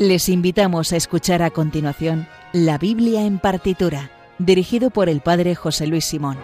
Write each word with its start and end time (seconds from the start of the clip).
Les 0.00 0.30
invitamos 0.30 0.94
a 0.94 0.96
escuchar 0.96 1.42
a 1.42 1.50
continuación 1.50 2.26
La 2.54 2.78
Biblia 2.78 3.26
en 3.26 3.38
partitura, 3.38 4.10
dirigido 4.38 4.88
por 4.88 5.10
el 5.10 5.20
Padre 5.20 5.54
José 5.54 5.86
Luis 5.86 6.06
Simón. 6.06 6.38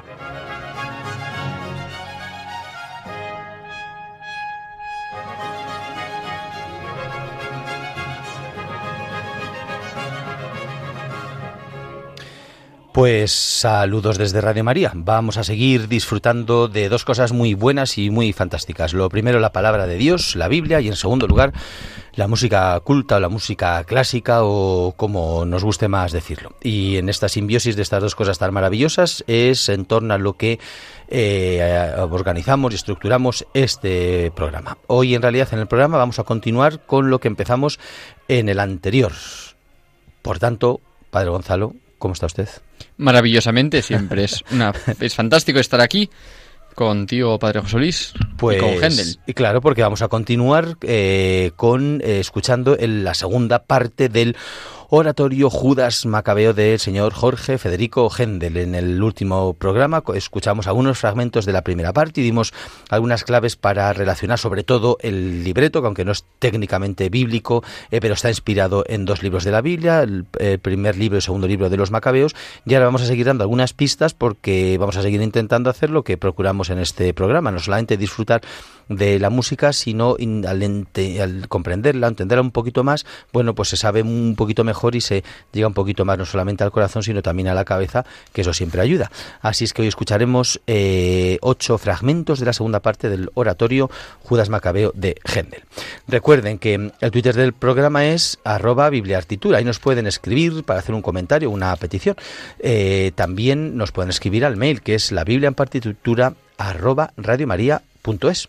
Pues 12.97 13.31
saludos 13.31 14.17
desde 14.17 14.41
Radio 14.41 14.65
María. 14.65 14.91
Vamos 14.95 15.37
a 15.37 15.45
seguir 15.45 15.87
disfrutando 15.87 16.67
de 16.67 16.89
dos 16.89 17.05
cosas 17.05 17.31
muy 17.31 17.53
buenas 17.53 17.99
y 17.99 18.09
muy 18.09 18.33
fantásticas. 18.33 18.95
Lo 18.95 19.11
primero, 19.11 19.39
la 19.39 19.53
palabra 19.53 19.87
de 19.87 19.99
Dios, 19.99 20.35
la 20.35 20.49
Biblia, 20.49 20.81
y 20.81 20.89
en 20.89 20.97
segundo 20.97 21.27
lugar, 21.27 21.53
la 22.17 22.27
música 22.27 22.81
culta 22.81 23.17
o 23.17 23.21
la 23.21 23.29
música 23.29 23.85
clásica 23.85 24.43
o 24.43 24.95
como 24.97 25.45
nos 25.45 25.63
guste 25.63 25.87
más 25.87 26.13
decirlo. 26.13 26.57
Y 26.63 26.97
en 26.97 27.09
esta 27.09 27.29
simbiosis 27.29 27.77
de 27.77 27.83
estas 27.83 28.03
dos 28.03 28.15
cosas 28.15 28.39
tan 28.39 28.53
maravillosas 28.53 29.23
es 29.27 29.69
en 29.69 29.85
torno 29.85 30.15
a 30.15 30.19
lo 30.19 30.33
que 30.33 30.59
eh, 31.09 31.95
organizamos 32.11 32.73
y 32.73 32.77
estructuramos 32.77 33.47
este 33.53 34.33
programa. 34.35 34.79
Hoy 34.87 35.15
en 35.15 35.23
realidad 35.23 35.49
en 35.53 35.61
el 35.61 35.67
programa 35.67 35.99
vamos 35.99 36.19
a 36.19 36.25
continuar 36.25 36.81
con 36.87 37.11
lo 37.11 37.21
que 37.21 37.29
empezamos 37.29 37.79
en 38.29 38.49
el 38.49 38.61
anterior. 38.61 39.13
Por 40.23 40.39
tanto, 40.39 40.81
Padre 41.11 41.31
Gonzalo, 41.31 41.75
¿cómo 41.99 42.15
está 42.15 42.27
usted? 42.27 42.49
Maravillosamente, 42.97 43.83
siempre 43.83 44.25
es 44.25 44.43
una 44.51 44.73
es 45.01 45.15
fantástico 45.15 45.59
estar 45.59 45.83
aquí 45.83 46.11
contigo, 46.77 47.39
Padre 47.41 47.63
José 47.63 47.79
Luis, 47.79 48.13
pues, 48.37 48.59
y 48.59 48.61
con 48.61 48.71
Händel. 48.71 49.19
Y 49.27 49.35
claro, 49.35 49.61
porque 49.61 49.83
vamos 49.83 50.03
a 50.03 50.09
continuar 50.09 50.77
eh, 50.83 51.51
con 51.57 52.01
eh, 52.05 52.21
escuchando 52.21 52.79
en 52.79 53.03
la 53.03 53.15
segunda 53.15 53.65
parte 53.65 54.09
del 54.09 54.37
oratorio 54.89 55.51
Judas 55.51 56.07
Macabeo 56.07 56.55
del 56.55 56.79
señor 56.79 57.13
Jorge 57.13 57.59
Federico 57.59 58.09
Händel. 58.09 58.57
En 58.57 58.75
el 58.75 59.03
último 59.03 59.55
programa 59.55 60.03
escuchamos 60.15 60.67
algunos 60.67 60.99
fragmentos 60.99 61.45
de 61.45 61.53
la 61.53 61.63
primera 61.63 61.93
parte 61.93 62.21
y 62.21 62.25
dimos 62.25 62.53
algunas 62.89 63.25
claves 63.25 63.57
para 63.57 63.93
relacionar 63.93 64.39
sobre 64.39 64.63
todo 64.63 64.97
el 65.01 65.43
libreto, 65.43 65.81
que 65.81 65.87
aunque 65.87 66.05
no 66.05 66.13
es 66.13 66.25
técnicamente 66.39 67.09
bíblico, 67.09 67.65
eh, 67.91 68.01
pero 68.01 68.15
está 68.15 68.29
inspirado 68.29 68.85
en 68.87 69.05
dos 69.05 69.23
libros 69.23 69.45
de 69.45 69.51
la 69.51 69.61
Biblia, 69.61 70.03
el, 70.03 70.27
el 70.39 70.59
primer 70.61 70.97
libro 70.97 71.17
y 71.17 71.19
el 71.19 71.23
segundo 71.23 71.49
libro 71.49 71.69
de 71.69 71.77
los 71.77 71.91
Macabeos. 71.91 72.37
Y 72.65 72.75
ahora 72.75 72.87
vamos 72.87 73.03
a 73.03 73.07
seguir 73.07 73.27
dando 73.27 73.43
algunas 73.43 73.73
pistas 73.73 74.15
porque 74.15 74.77
vamos 74.79 74.97
a 74.97 75.03
seguir 75.03 75.21
intentando 75.21 75.69
hacer 75.69 75.91
lo 75.91 76.05
que 76.05 76.17
procuramos 76.17 76.71
en 76.71 76.79
este 76.79 77.13
programa, 77.13 77.51
no 77.51 77.59
solamente 77.59 77.97
disfrutar 77.97 78.43
de 78.89 79.19
la 79.19 79.31
música, 79.31 79.73
sino 79.73 80.17
al, 80.47 80.63
ente, 80.63 81.21
al 81.21 81.49
comprenderla, 81.49 82.07
entenderla 82.07 82.43
un 82.43 82.53
poquito 82.53 82.85
más, 82.85 83.05
bueno, 83.33 83.55
pues 83.55 83.71
se 83.71 83.77
sabe 83.77 84.03
un 84.03 84.37
poquito 84.37 84.63
mejor 84.63 84.76
y 84.95 85.01
se 85.01 85.25
llega 85.53 85.67
un 85.67 85.75
poquito 85.75 86.05
más 86.05 86.19
no 86.19 86.25
solamente 86.25 86.65
al 86.65 86.71
corazón, 86.71 87.03
sino 87.03 87.23
también 87.23 87.49
a 87.49 87.55
la 87.55 87.65
cabeza, 87.65 88.05
que 88.33 88.43
eso 88.43 88.53
siempre 88.53 88.81
ayuda. 88.81 89.11
Así 89.41 89.65
es 89.65 89.73
que 89.73 89.83
hoy 89.83 89.89
escucharemos 89.89 90.61
eh, 90.67 91.39
ocho 91.43 91.79
fragmentos 91.79 92.41
de 92.41 92.47
la 92.47 92.53
segunda 92.53 92.81
parte 92.81 93.09
del 93.09 93.31
oratorio 93.35 93.91
Judas 94.23 94.49
Macabeo 94.49 94.93
de 94.95 95.17
Händel. 95.25 95.63
Recuerden 96.09 96.59
que 96.59 96.93
el 97.01 97.11
Twitter 97.11 97.35
del 97.35 97.53
programa 97.53 98.07
es 98.07 98.39
arroba 98.45 98.91
bibliartitura. 98.91 99.59
Ahí 99.59 99.65
nos 99.65 99.79
pueden 99.79 100.07
escribir 100.07 100.65
para 100.65 100.81
hacer 100.81 100.95
un 100.95 101.03
comentario, 101.03 101.51
una 101.51 101.75
petición. 101.77 102.17
Eh, 102.59 103.13
también 103.15 103.77
nos 103.77 103.93
pueden 103.93 104.11
escribir 104.11 104.45
al 104.45 104.57
mail, 104.57 104.83
que 104.83 104.95
es 104.95 105.13
la 105.13 105.25
Biblia 105.25 105.49
en 105.49 105.55
partitura 105.55 106.35
arroba 106.59 107.13
radiomaria.es. 107.17 108.49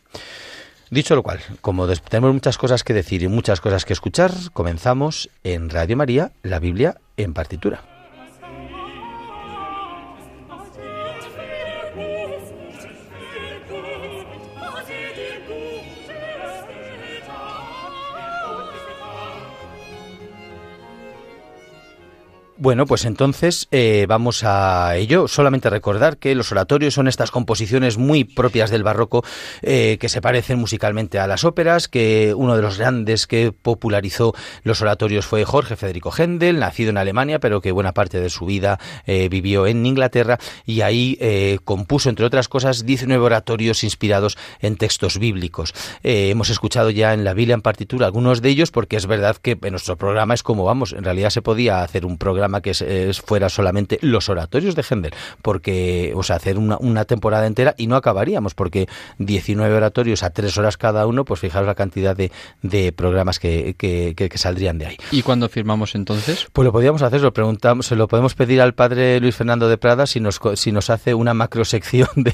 Dicho 0.90 1.16
lo 1.16 1.24
cual, 1.24 1.40
como 1.62 1.88
tenemos 1.88 2.34
muchas 2.34 2.58
cosas 2.58 2.84
que 2.84 2.94
decir 2.94 3.24
y 3.24 3.28
muchas 3.28 3.60
cosas 3.60 3.84
que 3.84 3.94
escuchar, 3.94 4.32
comenzamos 4.54 5.30
en 5.44 5.70
Radio 5.70 5.98
María, 5.98 6.32
la 6.44 6.60
Biblia 6.60 7.02
en 7.18 7.34
partitura. 7.34 7.97
Bueno, 22.60 22.88
pues 22.88 23.06
entonces 23.06 23.68
eh, 23.70 24.08
vamos 24.10 24.44
a 24.44 24.96
ello. 24.96 25.28
Solamente 25.28 25.70
recordar 25.70 26.18
que 26.18 26.34
los 26.34 26.52
oratorios 26.52 26.96
son 26.96 27.08
estas 27.08 27.30
composiciones 27.30 28.00
muy 28.00 28.24
propias 28.24 28.72
del 28.72 28.82
barroco 28.82 29.24
eh, 29.62 29.98
que 30.00 30.10
se 30.10 30.22
parecen 30.22 30.58
musicalmente 30.58 31.20
a 31.20 31.28
las 31.28 31.44
óperas, 31.44 31.88
que 31.88 32.34
uno 32.36 32.56
de 32.56 32.64
los 32.64 32.80
grandes 32.80 33.28
que 33.28 33.52
popularizó 33.52 34.34
los 34.64 34.82
oratorios 34.82 35.28
fue 35.28 35.46
Jorge 35.46 35.76
Federico 35.76 36.12
Händel, 36.12 36.58
nacido 36.58 36.90
en 36.90 36.98
Alemania, 36.98 37.40
pero 37.40 37.62
que 37.62 37.72
buena 37.72 37.94
parte 37.94 38.20
de 38.20 38.32
su 38.32 38.48
vida 38.48 38.80
eh, 39.06 39.30
vivió 39.30 39.68
en 39.68 39.86
Inglaterra 39.86 40.40
y 40.66 40.82
ahí 40.82 41.20
compuso, 41.64 42.10
entre 42.10 42.26
otras 42.26 42.48
cosas, 42.48 42.88
19 42.88 43.24
oratorios 43.24 43.84
inspirados 43.84 44.36
en 44.62 44.78
textos 44.78 45.20
bíblicos. 45.20 45.76
Hemos 46.02 46.50
escuchado 46.50 46.90
ya 46.90 47.14
en 47.14 47.24
la 47.24 47.36
Biblia 47.36 47.54
en 47.54 47.62
partitura 47.62 48.08
algunos 48.08 48.42
de 48.42 48.50
ellos 48.50 48.72
porque 48.72 48.96
es 48.96 49.06
verdad 49.06 49.38
que 49.38 49.58
en 49.62 49.72
nuestro 49.72 49.96
programa 49.96 50.34
es 50.34 50.42
como 50.42 50.64
vamos, 50.64 50.94
en 50.94 51.04
realidad 51.04 51.30
se 51.30 51.44
podía 51.44 51.84
hacer 51.84 52.06
un 52.06 52.18
programa 52.18 52.47
que 52.62 52.72
es, 52.72 52.82
es 52.82 53.22
fuera 53.22 53.50
solamente 53.50 54.00
los 54.02 54.30
oratorios 54.30 54.76
de 54.76 54.84
Händel, 54.84 55.14
porque, 55.42 56.14
o 56.16 56.24
sea, 56.24 56.38
hacer 56.38 56.58
una, 56.58 56.78
una, 56.80 57.06
temporada 57.06 57.46
entera 57.46 57.76
y 57.78 57.88
no 57.88 57.96
acabaríamos, 57.96 58.54
porque 58.54 58.88
19 59.20 59.74
oratorios 59.76 60.24
a 60.24 60.32
tres 60.32 60.58
horas 60.58 60.78
cada 60.78 61.06
uno, 61.06 61.26
pues 61.26 61.40
fijaros 61.40 61.68
la 61.68 61.76
cantidad 61.76 62.16
de, 62.16 62.32
de 62.62 62.92
programas 62.92 63.40
que, 63.40 63.76
que, 63.78 64.14
que, 64.16 64.30
que, 64.30 64.38
saldrían 64.38 64.78
de 64.78 64.88
ahí. 64.88 64.98
¿Y 65.12 65.22
cuándo 65.22 65.48
firmamos 65.50 65.96
entonces? 65.96 66.48
Pues 66.52 66.66
lo 66.66 66.72
podíamos 66.72 67.02
hacer, 67.02 67.22
lo 67.22 67.34
preguntamos, 67.34 67.88
se 67.88 67.96
lo 67.96 68.08
podemos 68.08 68.36
pedir 68.36 68.62
al 68.62 68.74
padre 68.74 69.20
Luis 69.20 69.36
Fernando 69.36 69.70
de 69.70 69.78
Prada 69.78 70.08
si 70.08 70.20
nos, 70.20 70.40
si 70.56 70.72
nos 70.72 70.90
hace 70.90 71.14
una 71.14 71.34
macrosección 71.34 72.10
de 72.16 72.34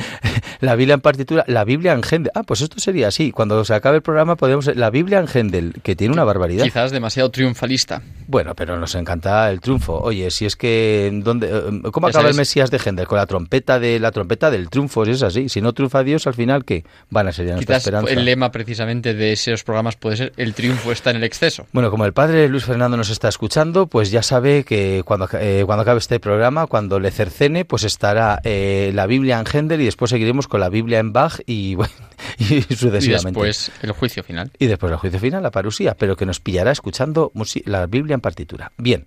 la 0.60 0.76
Biblia 0.76 0.94
en 0.94 1.00
partitura, 1.00 1.44
la 1.46 1.64
Biblia 1.64 1.92
en 1.92 2.02
Händel. 2.02 2.32
Ah, 2.34 2.42
pues 2.42 2.60
esto 2.60 2.78
sería 2.78 3.08
así, 3.08 3.32
cuando 3.32 3.64
se 3.64 3.74
acabe 3.74 3.96
el 3.96 4.02
programa 4.02 4.36
podemos, 4.36 4.74
la 4.74 4.90
Biblia 4.90 5.18
en 5.18 5.28
Händel, 5.32 5.74
que 5.82 5.96
tiene 5.96 6.12
una 6.12 6.24
barbaridad. 6.24 6.64
Quizás 6.64 6.90
demasiado 6.90 7.30
triunfalista. 7.30 8.02
Bueno, 8.26 8.54
pero 8.54 8.78
nos 8.78 8.94
encanta 8.94 9.43
el 9.50 9.60
triunfo. 9.60 10.00
Oye, 10.00 10.30
si 10.30 10.46
es 10.46 10.56
que 10.56 11.10
¿dónde, 11.22 11.82
¿cómo 11.92 12.08
acaba 12.08 12.28
el 12.28 12.34
Mesías 12.34 12.70
de 12.70 12.78
Händel? 12.78 13.06
Con 13.06 13.18
la 13.18 13.26
trompeta 13.26 13.78
de 13.78 13.98
la 13.98 14.10
trompeta 14.10 14.50
del 14.50 14.68
triunfo, 14.68 15.04
si 15.04 15.12
es 15.12 15.22
así. 15.22 15.48
Si 15.48 15.60
no 15.60 15.72
triunfa 15.72 16.02
Dios, 16.02 16.26
al 16.26 16.34
final 16.34 16.64
qué 16.64 16.84
van 17.10 17.28
a 17.28 17.32
ser 17.32 17.46
ya 17.46 17.54
nuestra 17.54 17.76
esperanza. 17.76 18.12
el 18.12 18.24
lema 18.24 18.50
precisamente 18.50 19.14
de 19.14 19.32
esos 19.32 19.64
programas 19.64 19.96
puede 19.96 20.16
ser 20.16 20.32
el 20.36 20.54
triunfo 20.54 20.92
está 20.92 21.10
en 21.10 21.16
el 21.16 21.24
exceso. 21.24 21.66
Bueno, 21.72 21.90
como 21.90 22.04
el 22.04 22.12
padre 22.12 22.48
Luis 22.48 22.64
Fernando 22.64 22.96
nos 22.96 23.10
está 23.10 23.28
escuchando, 23.28 23.86
pues 23.86 24.10
ya 24.10 24.22
sabe 24.22 24.64
que 24.64 25.02
cuando, 25.04 25.28
eh, 25.34 25.62
cuando 25.66 25.82
acabe 25.82 25.98
este 25.98 26.20
programa, 26.20 26.66
cuando 26.66 27.00
le 27.00 27.10
cercene, 27.10 27.64
pues 27.64 27.84
estará 27.84 28.40
eh, 28.44 28.92
la 28.94 29.06
Biblia 29.06 29.38
en 29.38 29.46
Händel 29.46 29.80
y 29.80 29.84
después 29.84 30.10
seguiremos 30.10 30.48
con 30.48 30.60
la 30.60 30.68
Biblia 30.68 30.98
en 30.98 31.12
Bach 31.12 31.40
y 31.46 31.74
bueno, 31.76 31.92
y 32.38 32.62
sucesivamente. 32.62 33.40
Y 33.40 33.44
después 33.44 33.72
el 33.82 33.92
juicio 33.92 34.22
final. 34.22 34.50
Y 34.58 34.66
después 34.66 34.92
el 34.92 34.98
juicio 34.98 35.20
final, 35.20 35.42
la 35.42 35.50
parusía, 35.50 35.94
pero 35.94 36.16
que 36.16 36.26
nos 36.26 36.40
pillará 36.40 36.70
escuchando 36.70 37.32
la 37.64 37.86
Biblia 37.86 38.14
en 38.14 38.20
partitura. 38.20 38.72
Bien. 38.76 39.06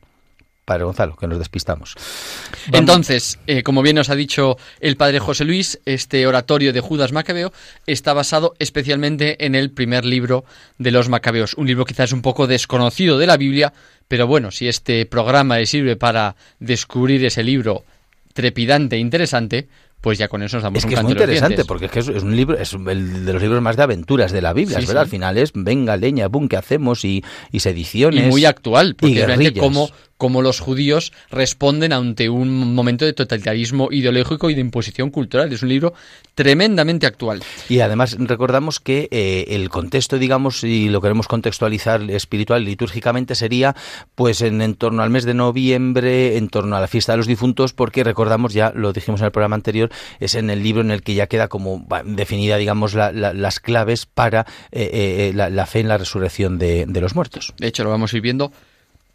Padre 0.68 0.84
Gonzalo, 0.84 1.16
que 1.16 1.28
nos 1.28 1.40
despistamos. 1.40 1.96
Vamos. 1.96 2.80
Entonces, 2.80 3.40
eh, 3.48 3.64
como 3.64 3.82
bien 3.82 3.96
nos 3.96 4.10
ha 4.10 4.16
dicho 4.16 4.58
el 4.82 4.98
Padre 4.98 5.20
José 5.20 5.46
Luis, 5.46 5.80
este 5.86 6.28
oratorio 6.28 6.74
de 6.74 6.82
Judas 6.82 7.14
Macabeo 7.14 7.54
está 7.86 8.12
basado 8.12 8.54
especialmente 8.60 9.46
en 9.46 9.56
el 9.56 9.72
primer 9.72 10.04
libro 10.04 10.44
de 10.78 10.92
los 10.92 11.08
Macabeos, 11.08 11.54
un 11.54 11.68
libro 11.68 11.86
quizás 11.86 12.12
un 12.12 12.22
poco 12.22 12.48
desconocido 12.48 13.18
de 13.18 13.28
la 13.28 13.38
Biblia, 13.38 13.72
pero 14.10 14.28
bueno, 14.28 14.52
si 14.52 14.68
este 14.68 15.06
programa 15.06 15.58
le 15.58 15.68
sirve 15.68 15.96
para 15.96 16.36
descubrir 16.60 17.24
ese 17.24 17.44
libro 17.44 17.86
trepidante 18.34 18.98
e 18.98 19.00
interesante, 19.00 19.70
pues 20.02 20.18
ya 20.18 20.28
con 20.28 20.44
eso 20.44 20.58
nos 20.58 20.64
damos 20.64 20.80
es 20.80 20.86
que 20.86 20.94
un 20.94 21.00
es 21.00 21.04
muy 21.04 21.12
interesante 21.14 21.66
porque 21.66 21.86
es 21.86 21.92
que 21.92 22.00
es, 22.00 22.08
un 22.08 22.36
libro 22.36 22.58
es 22.58 22.74
el 22.74 23.26
de 23.26 23.34
los 23.34 23.42
libros 23.42 23.62
más 23.62 23.76
de 23.78 23.84
aventuras 23.84 24.32
de 24.32 24.42
la 24.42 24.54
Biblia 24.54 24.80
Sí, 24.80 24.86
verdad 24.86 25.02
sí. 25.02 25.06
al 25.06 25.10
final 25.10 25.38
es 25.38 25.52
venga 25.56 25.98
leña 25.98 26.28
boom 26.28 26.48
qué 26.48 26.56
hacemos 26.56 27.04
y, 27.04 27.24
y 27.52 27.62
sediciones 27.62 28.26
y 28.26 28.30
muy 28.30 28.46
actual, 28.46 28.90
y 28.90 28.94
porque 28.94 29.26
realmente 29.26 29.60
guerrillas. 29.60 29.64
cómo, 29.64 29.90
cómo 30.18 30.42
los 30.42 30.60
judíos 30.60 31.14
responden 31.30 31.94
ante 31.94 32.30
un 32.30 32.74
momento 32.74 33.06
de 33.06 33.14
totalitarismo 33.14 33.90
ideológico 33.92 34.50
y 34.50 34.56
de 34.56 34.62
imposición 34.62 35.10
cultural. 35.10 35.52
Es 35.54 35.64
un 35.64 35.70
libro 35.70 35.94
tremendamente 36.36 37.08
actual. 37.08 37.42
Y 37.70 37.80
además 37.80 38.16
recordamos 38.20 38.80
que 38.80 39.08
eh, 39.12 39.46
el 39.50 39.70
contexto, 39.70 40.18
digamos, 40.18 40.64
y 40.64 40.90
lo 40.90 41.02
queremos 41.02 41.28
contextualizar 41.28 42.02
espiritual, 42.12 42.64
litúrgicamente, 42.64 43.36
sería 43.36 43.76
pues 44.16 44.42
en, 44.42 44.62
en, 44.62 44.76
torno 44.76 45.04
al 45.04 45.10
mes 45.10 45.26
de 45.26 45.34
noviembre, 45.34 46.38
en 46.38 46.50
torno 46.50 46.76
a 46.76 46.82
la 46.82 46.88
fiesta 46.88 47.14
de 47.14 47.18
los 47.18 47.28
difuntos, 47.28 47.74
porque 47.74 48.04
recordamos, 48.04 48.54
ya 48.54 48.72
lo 48.76 48.94
dijimos 48.94 49.22
en 49.22 49.26
el 49.26 49.32
programa 49.32 49.56
anterior, 49.56 49.90
es 50.20 50.36
en 50.36 50.50
el 50.50 50.64
libro 50.64 50.82
en 50.82 50.92
el 50.92 51.02
que 51.02 51.16
ya 51.16 51.28
queda 51.28 51.48
como 51.48 51.86
definida, 52.06 52.58
digamos, 52.58 52.94
la, 52.94 53.12
la, 53.12 53.34
las 53.34 53.60
claves 53.60 54.06
para 54.06 54.46
eh, 54.72 54.90
eh, 54.94 55.32
la, 55.34 55.50
la, 55.50 55.66
fe 55.66 55.80
en 55.80 55.88
la 55.88 55.98
resurrección 55.98 56.58
de, 56.58 56.86
de, 56.88 57.02
los 57.02 57.16
muertos. 57.16 57.54
De 57.58 57.68
hecho, 57.68 57.84
lo 57.84 57.90
vamos 57.90 58.14
a 58.14 58.18
ir 58.18 58.22
viendo 58.22 58.52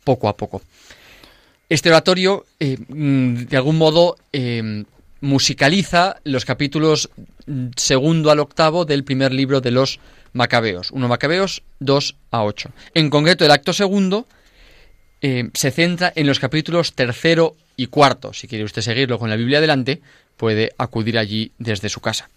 poco 0.05 0.29
a 0.29 0.37
poco. 0.37 0.63
Este 1.73 1.89
oratorio, 1.89 2.45
eh, 2.61 2.77
de 2.87 3.57
algún 3.57 3.79
modo, 3.79 4.19
eh, 4.35 4.85
musicaliza 5.23 6.21
los 6.23 6.45
capítulos 6.45 7.09
segundo 7.77 8.31
al 8.31 8.41
octavo 8.41 8.85
del 8.85 9.05
primer 9.05 9.33
libro 9.33 9.63
de 9.63 9.71
los 9.71 9.99
Macabeos. 10.35 10.91
1 10.91 11.09
Macabeos 11.09 11.63
2 11.79 12.17
a 12.31 12.45
8. 12.45 12.73
En 12.93 13.09
concreto, 13.09 13.47
el 13.47 13.51
acto 13.51 13.73
segundo 13.73 14.27
eh, 15.23 15.49
se 15.55 15.71
centra 15.71 16.13
en 16.15 16.27
los 16.27 16.39
capítulos 16.39 16.93
tercero 16.93 17.57
y 17.75 17.87
cuarto. 17.87 18.35
Si 18.35 18.49
quiere 18.49 18.65
usted 18.65 18.83
seguirlo 18.83 19.19
con 19.19 19.31
la 19.31 19.37
Biblia 19.37 19.57
adelante, 19.57 20.03
puede 20.37 20.75
acudir 20.77 21.17
allí 21.17 21.53
desde 21.57 21.89
su 21.89 22.03
casa. 22.03 22.29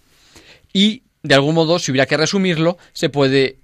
Y, 0.72 1.02
de 1.22 1.34
algún 1.34 1.56
modo, 1.56 1.78
si 1.78 1.90
hubiera 1.90 2.06
que 2.06 2.16
resumirlo, 2.16 2.78
se 2.94 3.10
puede 3.10 3.58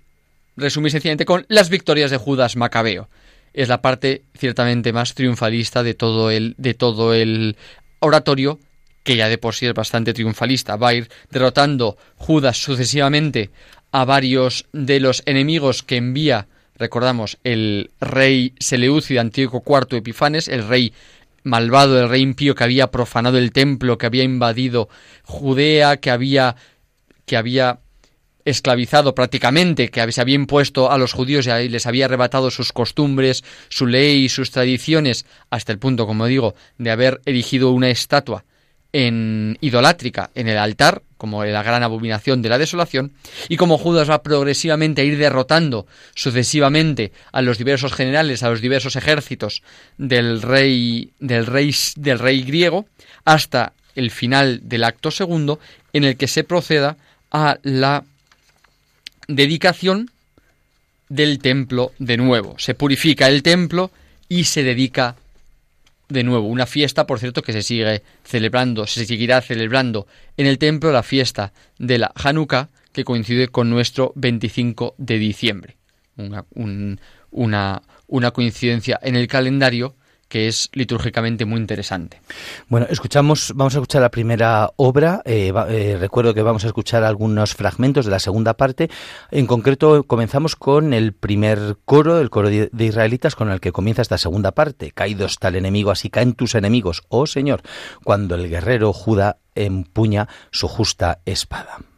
resumir 0.55 0.93
sencillamente 0.93 1.25
con 1.25 1.47
las 1.49 1.71
victorias 1.71 2.11
de 2.11 2.19
Judas 2.19 2.57
Macabeo. 2.57 3.09
Es 3.55 3.69
la 3.69 3.83
parte 3.83 4.23
ciertamente 4.35 4.93
más 4.93 5.15
triunfalista 5.15 5.83
de 5.83 5.95
todo 5.95 6.31
el, 6.31 6.55
de 6.59 6.75
todo 6.75 7.15
el 7.15 7.57
oratorio, 8.01 8.59
que 9.03 9.17
ya 9.17 9.29
de 9.29 9.39
por 9.39 9.55
sí 9.55 9.67
es 9.67 9.75
bastante 9.75 10.15
triunfalista. 10.15 10.77
Va 10.77 10.89
a 10.89 10.95
ir 10.95 11.11
derrotando 11.31 11.97
Judas 12.17 12.63
sucesivamente 12.63 13.51
a 13.91 14.05
varios 14.05 14.67
de 14.73 15.01
los 15.01 15.23
enemigos 15.27 15.83
que 15.83 15.97
envía, 15.97 16.47
recordamos, 16.77 17.39
el 17.45 17.91
rey 18.01 18.55
Seleucida 18.59 19.21
Antíoco 19.21 19.63
IV 19.67 19.99
Epifanes, 19.99 20.49
el 20.49 20.67
rey 20.67 20.95
malvado, 21.45 22.01
el 22.01 22.09
rey 22.09 22.23
impío 22.23 22.55
que 22.55 22.65
había 22.65 22.91
profanado 22.91 23.39
el 23.39 23.53
templo, 23.53 23.99
que 23.99 24.07
había 24.07 24.25
invadido 24.25 24.89
Judea, 25.25 25.99
que 25.99 26.11
había 26.11 26.57
que 27.27 27.37
había 27.37 27.79
esclavizado 28.45 29.15
prácticamente, 29.15 29.89
que 29.89 30.13
se 30.13 30.21
había 30.21 30.35
impuesto 30.35 30.91
a 30.91 30.99
los 30.99 31.13
judíos 31.13 31.47
y 31.47 31.69
les 31.69 31.87
había 31.87 32.07
arrebatado 32.07 32.51
sus 32.51 32.73
costumbres, 32.73 33.45
su 33.69 33.87
ley 33.87 34.25
y 34.25 34.29
sus 34.29 34.51
tradiciones, 34.51 35.27
hasta 35.51 35.73
el 35.73 35.79
punto, 35.79 36.07
como 36.07 36.27
digo, 36.27 36.55
de 36.79 36.91
haber 36.91 37.21
erigido 37.25 37.71
una 37.71 37.91
estatua 37.91 38.45
en 38.93 39.57
idolátrica 39.61 40.31
en 40.35 40.49
el 40.49 40.59
altar, 40.59 41.03
como 41.17 41.45
la 41.45 41.63
gran 41.63 41.83
abominación 41.83 42.43
de 42.43 42.49
la 42.49 42.59
desolación, 42.59 43.13
y 43.49 43.57
como 43.57 43.79
Judas 43.79 44.11
va 44.11 44.23
progresivamente 44.23 45.01
a 45.03 45.05
ir 45.05 45.17
derrotando 45.17 45.87
sucesivamente 46.15 47.13
a 47.33 47.43
los 47.43 47.59
diversos 47.59 47.93
generales, 47.93 48.43
a 48.43 48.51
los 48.51 48.61
diversos 48.61 48.97
ejércitos 48.97 49.63
del 49.97 50.43
rey 50.43 51.13
del 51.21 51.47
rey 51.47 51.75
del 51.97 52.19
rey 52.19 52.43
griego, 52.43 52.87
hasta 53.25 53.73
el 53.95 54.11
final 54.11 54.61
del 54.69 54.85
acto 54.85 55.11
segundo, 55.11 55.59
en 55.93 56.05
el 56.05 56.17
que 56.17 56.29
se 56.29 56.45
proceda 56.45 56.97
a 57.31 57.59
la 57.63 58.05
dedicación 59.29 60.11
del 61.09 61.39
templo 61.39 61.93
de 61.99 62.17
nuevo. 62.17 62.55
Se 62.59 62.75
purifica 62.75 63.29
el 63.29 63.43
templo 63.43 63.91
y 64.29 64.45
se 64.45 64.63
dedica 64.63 65.17
de 66.09 66.25
nuevo, 66.25 66.47
una 66.47 66.67
fiesta, 66.67 67.07
por 67.07 67.19
cierto, 67.19 67.43
que 67.43 67.53
se 67.53 67.63
sigue 67.63 68.03
celebrando, 68.25 68.87
se 68.87 69.07
seguirá 69.07 69.41
celebrando 69.41 70.07
en 70.37 70.47
el 70.47 70.59
templo 70.59 70.93
la 70.93 71.03
fiesta 71.03 71.53
de 71.79 71.99
la 71.99 72.13
Hanukkah, 72.15 72.69
que 72.93 73.05
coincide 73.05 73.49
con 73.49 73.71
nuestro 73.71 74.13
25 74.17 74.95
de 74.99 75.19
diciembre. 75.19 75.77
Una, 76.17 76.45
una, 77.31 77.83
una 78.07 78.31
coincidencia 78.31 79.01
en 79.03 79.17
el 79.17 79.27
calendario 79.27 79.95
que 80.33 80.49
es 80.49 80.71
litúrgicamente 80.73 81.45
muy 81.45 81.61
interesante. 81.61 82.23
Bueno, 82.71 82.87
escuchamos, 82.89 83.53
vamos 83.55 83.75
a 83.75 83.81
escuchar 83.81 84.01
la 84.01 84.11
primera 84.11 84.71
obra. 84.77 85.21
Eh, 85.27 85.53
eh, 85.69 85.99
recuerdo 86.01 86.33
que 86.33 86.41
vamos 86.41 86.65
a 86.65 86.69
escuchar 86.69 87.05
algunos 87.05 87.55
fragmentos 87.55 88.07
de 88.07 88.13
la 88.13 88.19
segunda 88.19 88.55
parte. 88.55 88.89
En 89.31 89.47
concreto, 89.47 90.05
comenzamos 90.05 90.57
con 90.57 90.95
el 90.95 91.13
primer 91.13 91.77
coro, 91.85 92.19
el 92.19 92.31
coro 92.31 92.49
de, 92.49 92.71
israelitas, 92.79 93.37
con 93.37 93.51
el 93.51 93.61
que 93.61 93.73
comienza 93.73 94.01
esta 94.01 94.17
segunda 94.17 94.53
parte. 94.53 94.93
Caídos 94.93 95.39
tal 95.39 95.55
enemigo, 95.55 95.91
así 95.91 96.09
caen 96.09 96.33
tus 96.33 96.55
enemigos, 96.55 97.03
oh 97.11 97.27
Señor, 97.27 97.61
cuando 98.03 98.35
el 98.35 98.49
guerrero 98.49 98.95
Judá 98.95 99.37
empuña 99.55 100.29
su 100.51 100.67
justa 100.67 101.21
espada. 101.27 101.92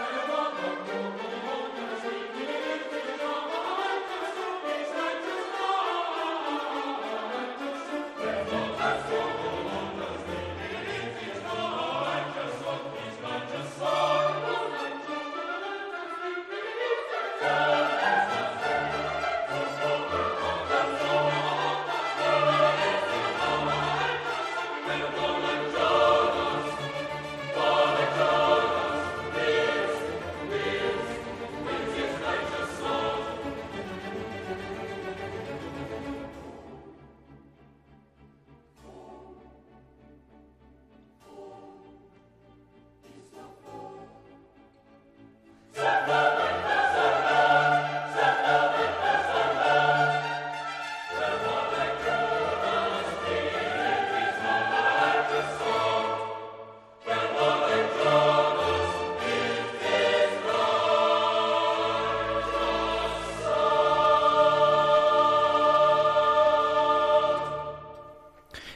Santa 0.00 1.39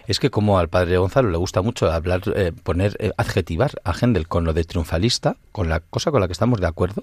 es 0.06 0.18
que 0.18 0.30
como 0.30 0.58
al 0.58 0.68
padre 0.68 0.98
Gonzalo 0.98 1.30
le 1.30 1.38
gusta 1.38 1.62
mucho 1.62 1.90
hablar, 1.90 2.22
eh, 2.34 2.52
poner, 2.62 2.96
eh, 2.98 3.12
adjetivar 3.16 3.72
a 3.84 3.92
Händel 3.92 4.28
con 4.28 4.44
lo 4.44 4.52
de 4.52 4.64
triunfalista, 4.64 5.36
con 5.52 5.68
la 5.68 5.80
cosa 5.80 6.10
con 6.10 6.20
la 6.20 6.26
que 6.26 6.32
estamos 6.32 6.60
de 6.60 6.66
acuerdo, 6.66 7.02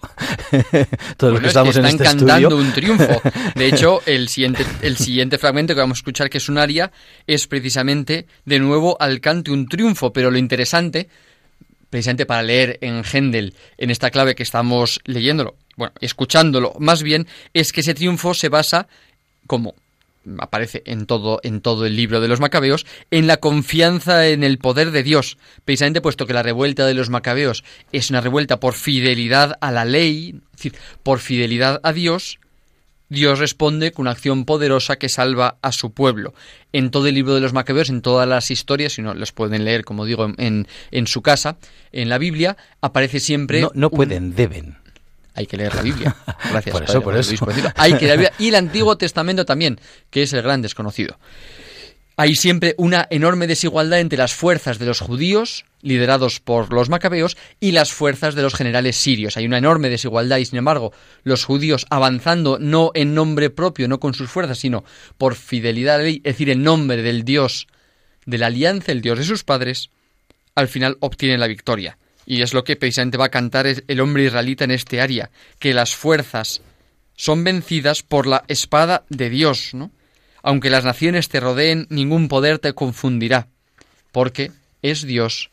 todos 1.17 1.33
los 1.33 1.41
que 1.41 1.47
estamos 1.47 1.75
en 1.77 1.85
este 1.85 2.03
estudio. 2.03 2.55
un 2.55 2.71
triunfo. 2.73 3.21
De 3.55 3.67
hecho, 3.67 4.01
el 4.05 4.27
siguiente, 4.27 4.65
el 4.81 4.97
siguiente 4.97 5.37
fragmento 5.37 5.73
que 5.73 5.81
vamos 5.81 5.97
a 5.97 6.01
escuchar, 6.01 6.29
que 6.29 6.37
es 6.37 6.49
un 6.49 6.57
aria, 6.57 6.91
es 7.27 7.47
precisamente 7.47 8.27
de 8.45 8.59
nuevo 8.59 8.97
al 8.99 9.19
cante 9.21 9.51
un 9.51 9.67
triunfo, 9.67 10.13
pero 10.13 10.31
lo 10.31 10.37
interesante 10.37 11.09
precisamente 11.89 12.25
para 12.25 12.41
leer 12.41 12.77
en 12.81 13.03
Händel, 13.03 13.53
en 13.77 13.91
esta 13.91 14.11
clave 14.11 14.33
que 14.33 14.43
estamos 14.43 15.01
leyéndolo, 15.03 15.57
bueno, 15.75 15.93
escuchándolo 15.99 16.73
más 16.79 17.03
bien, 17.03 17.27
es 17.53 17.73
que 17.73 17.81
ese 17.81 17.93
triunfo 17.93 18.33
se 18.33 18.47
basa 18.47 18.87
como 19.45 19.75
aparece 20.39 20.83
en 20.85 21.05
todo, 21.05 21.39
en 21.43 21.61
todo 21.61 21.85
el 21.85 21.95
libro 21.95 22.21
de 22.21 22.27
los 22.27 22.39
macabeos, 22.39 22.85
en 23.09 23.27
la 23.27 23.37
confianza 23.37 24.27
en 24.27 24.43
el 24.43 24.57
poder 24.57 24.91
de 24.91 25.03
Dios, 25.03 25.37
precisamente 25.65 26.01
puesto 26.01 26.27
que 26.27 26.33
la 26.33 26.43
revuelta 26.43 26.85
de 26.85 26.93
los 26.93 27.09
macabeos 27.09 27.63
es 27.91 28.09
una 28.09 28.21
revuelta 28.21 28.59
por 28.59 28.73
fidelidad 28.73 29.57
a 29.61 29.71
la 29.71 29.85
ley, 29.85 30.41
es 30.51 30.57
decir, 30.57 30.75
por 31.03 31.19
fidelidad 31.19 31.79
a 31.83 31.93
Dios, 31.93 32.39
Dios 33.11 33.39
responde 33.39 33.91
con 33.91 34.03
una 34.03 34.11
acción 34.11 34.45
poderosa 34.45 34.95
que 34.95 35.09
salva 35.09 35.57
a 35.61 35.73
su 35.73 35.91
pueblo. 35.91 36.33
En 36.71 36.91
todo 36.91 37.07
el 37.07 37.15
libro 37.15 37.35
de 37.35 37.41
los 37.41 37.51
macabeos, 37.51 37.89
en 37.89 38.01
todas 38.01 38.25
las 38.25 38.49
historias, 38.51 38.93
si 38.93 39.01
no 39.01 39.13
las 39.13 39.33
pueden 39.33 39.65
leer, 39.65 39.83
como 39.83 40.05
digo, 40.05 40.33
en, 40.37 40.65
en 40.91 41.07
su 41.07 41.21
casa, 41.21 41.57
en 41.91 42.07
la 42.07 42.17
Biblia, 42.17 42.55
aparece 42.79 43.19
siempre... 43.19 43.67
No, 43.73 43.89
pueden, 43.89 44.33
deben 44.33 44.77
hay 45.33 45.45
que 45.45 45.57
leer 45.57 45.75
la 45.75 45.81
Biblia. 45.81 46.15
Gracias. 46.49 46.73
por 46.73 46.83
eso, 46.83 47.01
por 47.01 47.17
eso. 47.17 47.45
Hay 47.75 47.97
que 47.97 48.05
leer 48.05 48.33
Y 48.37 48.49
el 48.49 48.55
Antiguo 48.55 48.97
Testamento 48.97 49.45
también, 49.45 49.79
que 50.09 50.23
es 50.23 50.33
el 50.33 50.41
gran 50.41 50.61
desconocido. 50.61 51.17
Hay 52.17 52.35
siempre 52.35 52.75
una 52.77 53.07
enorme 53.09 53.47
desigualdad 53.47 53.99
entre 53.99 54.17
las 54.17 54.33
fuerzas 54.33 54.77
de 54.77 54.85
los 54.85 54.99
judíos, 54.99 55.65
liderados 55.81 56.39
por 56.39 56.71
los 56.73 56.89
macabeos, 56.89 57.37
y 57.59 57.71
las 57.71 57.93
fuerzas 57.93 58.35
de 58.35 58.41
los 58.41 58.53
generales 58.53 58.97
sirios. 58.97 59.37
Hay 59.37 59.45
una 59.45 59.57
enorme 59.57 59.89
desigualdad 59.89 60.37
y, 60.37 60.45
sin 60.45 60.59
embargo, 60.59 60.91
los 61.23 61.45
judíos 61.45 61.85
avanzando 61.89 62.59
no 62.59 62.91
en 62.93 63.15
nombre 63.15 63.49
propio, 63.49 63.87
no 63.87 63.99
con 63.99 64.13
sus 64.13 64.29
fuerzas, 64.29 64.59
sino 64.59 64.83
por 65.17 65.35
fidelidad 65.35 65.95
a 65.95 65.97
la 65.99 66.03
ley, 66.03 66.17
es 66.17 66.33
decir, 66.33 66.49
en 66.49 66.63
nombre 66.63 67.01
del 67.01 67.23
Dios 67.23 67.67
de 68.25 68.37
la 68.37 68.47
alianza, 68.47 68.91
el 68.91 69.01
Dios 69.01 69.17
de 69.17 69.25
sus 69.25 69.43
padres, 69.43 69.89
al 70.53 70.67
final 70.67 70.97
obtienen 70.99 71.39
la 71.39 71.47
victoria. 71.47 71.97
Y 72.31 72.43
es 72.43 72.53
lo 72.53 72.63
que 72.63 72.77
precisamente 72.77 73.17
va 73.17 73.25
a 73.25 73.29
cantar 73.29 73.67
el 73.67 73.99
hombre 73.99 74.23
israelita 74.23 74.63
en 74.63 74.71
este 74.71 75.01
área, 75.01 75.31
que 75.59 75.73
las 75.73 75.93
fuerzas 75.93 76.61
son 77.17 77.43
vencidas 77.43 78.03
por 78.03 78.25
la 78.25 78.45
espada 78.47 79.03
de 79.09 79.29
Dios, 79.29 79.73
¿no? 79.73 79.91
Aunque 80.41 80.69
las 80.69 80.85
naciones 80.85 81.27
te 81.27 81.41
rodeen, 81.41 81.87
ningún 81.89 82.29
poder 82.29 82.57
te 82.57 82.71
confundirá, 82.71 83.49
porque 84.13 84.53
es 84.81 85.01
Dios 85.01 85.49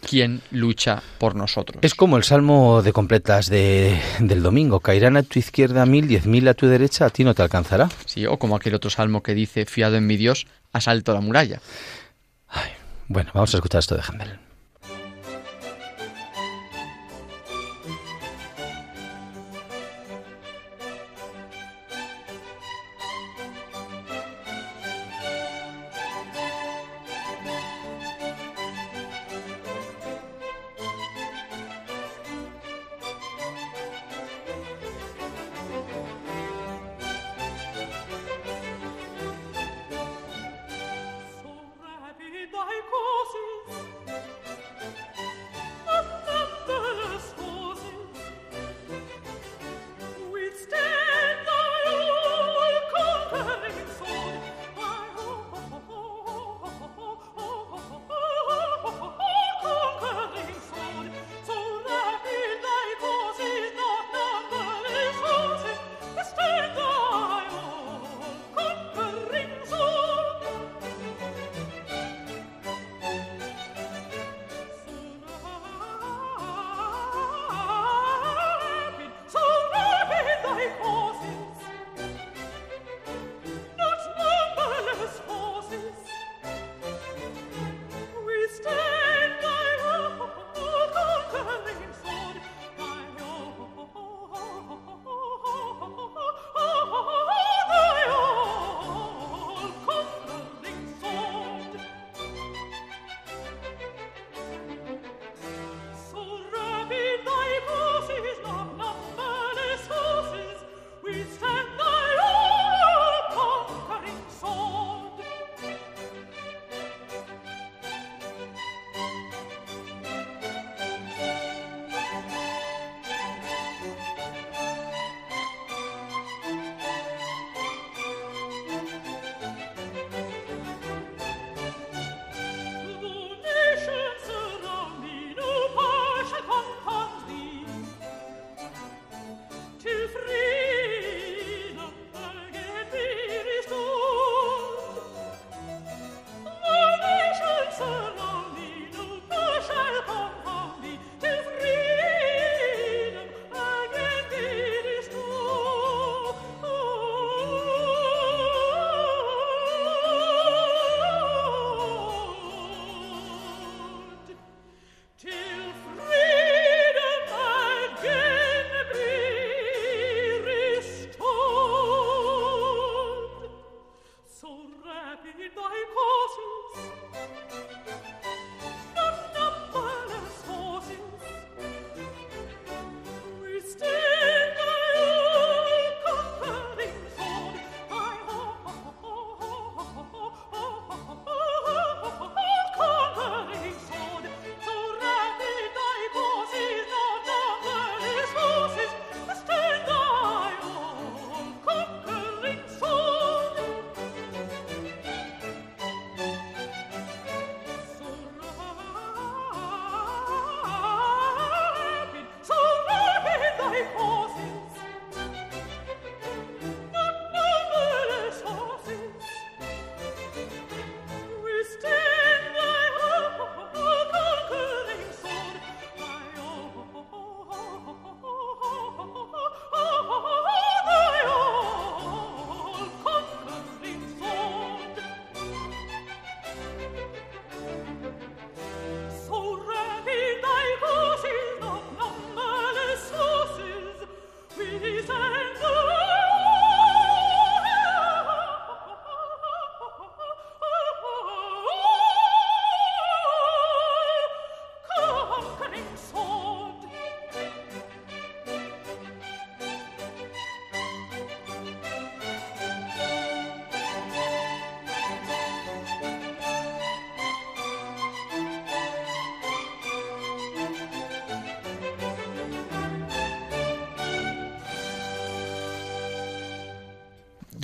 quien 0.00 0.40
lucha 0.50 1.02
por 1.18 1.34
nosotros. 1.34 1.84
Es 1.84 1.94
como 1.94 2.16
el 2.16 2.24
salmo 2.24 2.80
de 2.80 2.94
completas 2.94 3.50
de, 3.50 4.00
del 4.18 4.42
domingo, 4.42 4.80
caerán 4.80 5.18
a 5.18 5.24
tu 5.24 5.38
izquierda 5.38 5.84
mil, 5.84 6.08
diez 6.08 6.24
mil 6.24 6.48
a 6.48 6.54
tu 6.54 6.66
derecha, 6.66 7.04
a 7.04 7.10
ti 7.10 7.22
no 7.22 7.34
te 7.34 7.42
alcanzará. 7.42 7.90
Sí, 8.06 8.24
o 8.24 8.38
como 8.38 8.56
aquel 8.56 8.74
otro 8.74 8.88
salmo 8.88 9.22
que 9.22 9.34
dice, 9.34 9.66
fiado 9.66 9.96
en 9.96 10.06
mi 10.06 10.16
Dios, 10.16 10.46
asalto 10.72 11.12
la 11.12 11.20
muralla. 11.20 11.60
bueno, 13.08 13.30
vamos 13.34 13.52
a 13.52 13.58
escuchar 13.58 13.80
esto 13.80 13.94
de 13.94 14.00
Handel. 14.08 14.43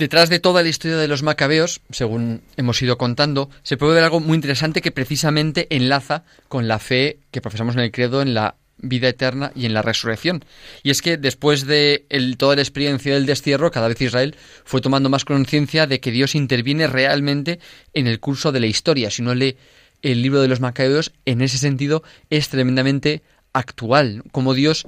Detrás 0.01 0.29
de 0.29 0.39
toda 0.39 0.63
la 0.63 0.69
historia 0.69 0.97
de 0.97 1.07
los 1.07 1.21
macabeos, 1.21 1.79
según 1.91 2.41
hemos 2.57 2.81
ido 2.81 2.97
contando, 2.97 3.51
se 3.61 3.77
puede 3.77 3.93
ver 3.93 4.03
algo 4.03 4.19
muy 4.19 4.33
interesante 4.33 4.81
que 4.81 4.91
precisamente 4.91 5.67
enlaza 5.69 6.23
con 6.47 6.67
la 6.67 6.79
fe 6.79 7.19
que 7.29 7.39
profesamos 7.39 7.75
en 7.75 7.81
el 7.81 7.91
credo 7.91 8.23
en 8.23 8.33
la 8.33 8.55
vida 8.79 9.09
eterna 9.09 9.51
y 9.55 9.67
en 9.67 9.75
la 9.75 9.83
resurrección. 9.83 10.43
Y 10.81 10.89
es 10.89 11.03
que 11.03 11.17
después 11.17 11.67
de 11.67 12.07
toda 12.39 12.55
la 12.55 12.63
experiencia 12.63 13.13
del 13.13 13.27
destierro, 13.27 13.69
cada 13.69 13.89
vez 13.89 14.01
Israel 14.01 14.35
fue 14.65 14.81
tomando 14.81 15.07
más 15.07 15.23
conciencia 15.23 15.85
de 15.85 15.99
que 15.99 16.09
Dios 16.09 16.33
interviene 16.33 16.87
realmente 16.87 17.59
en 17.93 18.07
el 18.07 18.19
curso 18.19 18.51
de 18.51 18.59
la 18.59 18.65
historia. 18.65 19.11
Si 19.11 19.21
no 19.21 19.35
lee 19.35 19.55
el 20.01 20.23
libro 20.23 20.41
de 20.41 20.47
los 20.47 20.61
macabeos, 20.61 21.11
en 21.25 21.43
ese 21.43 21.59
sentido 21.59 22.01
es 22.31 22.49
tremendamente 22.49 23.21
actual, 23.53 24.23
como 24.31 24.55
Dios 24.55 24.87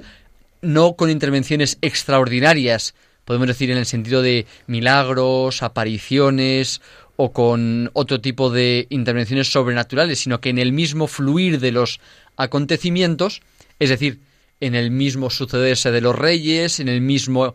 no 0.60 0.96
con 0.96 1.08
intervenciones 1.08 1.78
extraordinarias, 1.82 2.96
podemos 3.24 3.48
decir 3.48 3.70
en 3.70 3.78
el 3.78 3.86
sentido 3.86 4.22
de 4.22 4.46
milagros, 4.66 5.62
apariciones 5.62 6.80
o 7.16 7.32
con 7.32 7.90
otro 7.92 8.20
tipo 8.20 8.50
de 8.50 8.86
intervenciones 8.90 9.50
sobrenaturales, 9.50 10.20
sino 10.20 10.40
que 10.40 10.50
en 10.50 10.58
el 10.58 10.72
mismo 10.72 11.06
fluir 11.06 11.60
de 11.60 11.72
los 11.72 12.00
acontecimientos, 12.36 13.40
es 13.78 13.90
decir, 13.90 14.20
en 14.60 14.74
el 14.74 14.90
mismo 14.90 15.30
sucederse 15.30 15.90
de 15.90 16.00
los 16.00 16.16
reyes, 16.16 16.80
en 16.80 16.88
el 16.88 17.00
mismo 17.00 17.54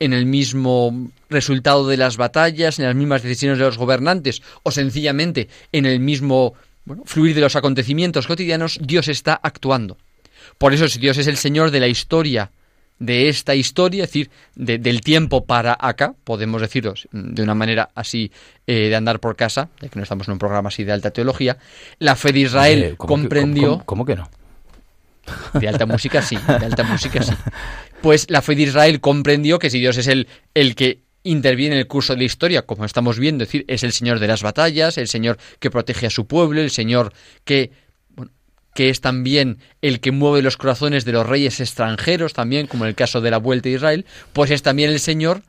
en 0.00 0.12
el 0.12 0.26
mismo 0.26 1.10
resultado 1.28 1.88
de 1.88 1.96
las 1.96 2.16
batallas, 2.16 2.78
en 2.78 2.84
las 2.84 2.94
mismas 2.94 3.22
decisiones 3.22 3.58
de 3.58 3.64
los 3.64 3.78
gobernantes 3.78 4.42
o 4.62 4.70
sencillamente 4.70 5.48
en 5.72 5.86
el 5.86 5.98
mismo 5.98 6.54
fluir 7.04 7.34
de 7.34 7.40
los 7.40 7.56
acontecimientos 7.56 8.28
cotidianos, 8.28 8.78
Dios 8.80 9.08
está 9.08 9.34
actuando. 9.42 9.96
Por 10.56 10.72
eso, 10.72 10.88
si 10.88 10.98
Dios 10.98 11.18
es 11.18 11.26
el 11.26 11.36
Señor 11.36 11.70
de 11.70 11.80
la 11.80 11.88
historia 11.88 12.50
de 12.98 13.28
esta 13.28 13.54
historia, 13.54 14.04
es 14.04 14.10
decir, 14.10 14.30
del 14.54 15.00
tiempo 15.02 15.44
para 15.44 15.76
acá, 15.78 16.14
podemos 16.24 16.60
decirlo 16.60 16.94
de 17.12 17.42
una 17.42 17.54
manera 17.54 17.90
así 17.94 18.32
eh, 18.66 18.88
de 18.88 18.96
andar 18.96 19.20
por 19.20 19.36
casa, 19.36 19.68
ya 19.80 19.88
que 19.88 19.98
no 19.98 20.02
estamos 20.02 20.26
en 20.28 20.32
un 20.32 20.38
programa 20.38 20.68
así 20.68 20.84
de 20.84 20.92
alta 20.92 21.10
teología, 21.10 21.58
la 21.98 22.16
fe 22.16 22.32
de 22.32 22.40
Israel 22.40 22.96
comprendió... 22.96 23.82
¿cómo, 23.84 24.04
que 24.04 24.16
no? 24.16 24.28
De 25.52 25.68
alta 25.68 25.86
música 25.86 26.22
sí, 26.22 26.36
de 26.36 26.66
alta 26.66 26.84
música 26.84 27.22
sí. 27.22 27.34
Pues 28.00 28.30
la 28.30 28.42
fe 28.42 28.54
de 28.54 28.62
Israel 28.62 29.00
comprendió 29.00 29.58
que 29.58 29.70
si 29.70 29.78
Dios 29.78 29.96
es 29.98 30.06
el, 30.06 30.28
el 30.54 30.74
que 30.74 31.02
interviene 31.22 31.74
en 31.74 31.80
el 31.80 31.86
curso 31.86 32.14
de 32.14 32.20
la 32.20 32.24
historia, 32.24 32.62
como 32.62 32.84
estamos 32.84 33.18
viendo, 33.18 33.44
es 33.44 33.48
decir, 33.48 33.64
es 33.68 33.82
el 33.82 33.92
Señor 33.92 34.18
de 34.20 34.28
las 34.28 34.42
batallas, 34.42 34.98
el 34.98 35.08
Señor 35.08 35.38
que 35.58 35.70
protege 35.70 36.06
a 36.06 36.10
su 36.10 36.26
pueblo, 36.26 36.60
el 36.60 36.70
Señor 36.70 37.12
que 37.44 37.70
que 38.78 38.90
es 38.90 39.00
también 39.00 39.58
el 39.82 39.98
que 39.98 40.12
mueve 40.12 40.40
los 40.40 40.56
corazones 40.56 41.04
de 41.04 41.10
los 41.10 41.26
reyes 41.26 41.58
extranjeros, 41.58 42.32
también 42.32 42.68
como 42.68 42.84
en 42.84 42.90
el 42.90 42.94
caso 42.94 43.20
de 43.20 43.32
la 43.32 43.38
vuelta 43.38 43.68
a 43.68 43.72
Israel, 43.72 44.06
pues 44.32 44.52
es 44.52 44.62
también 44.62 44.88
el 44.90 45.00
Señor 45.00 45.42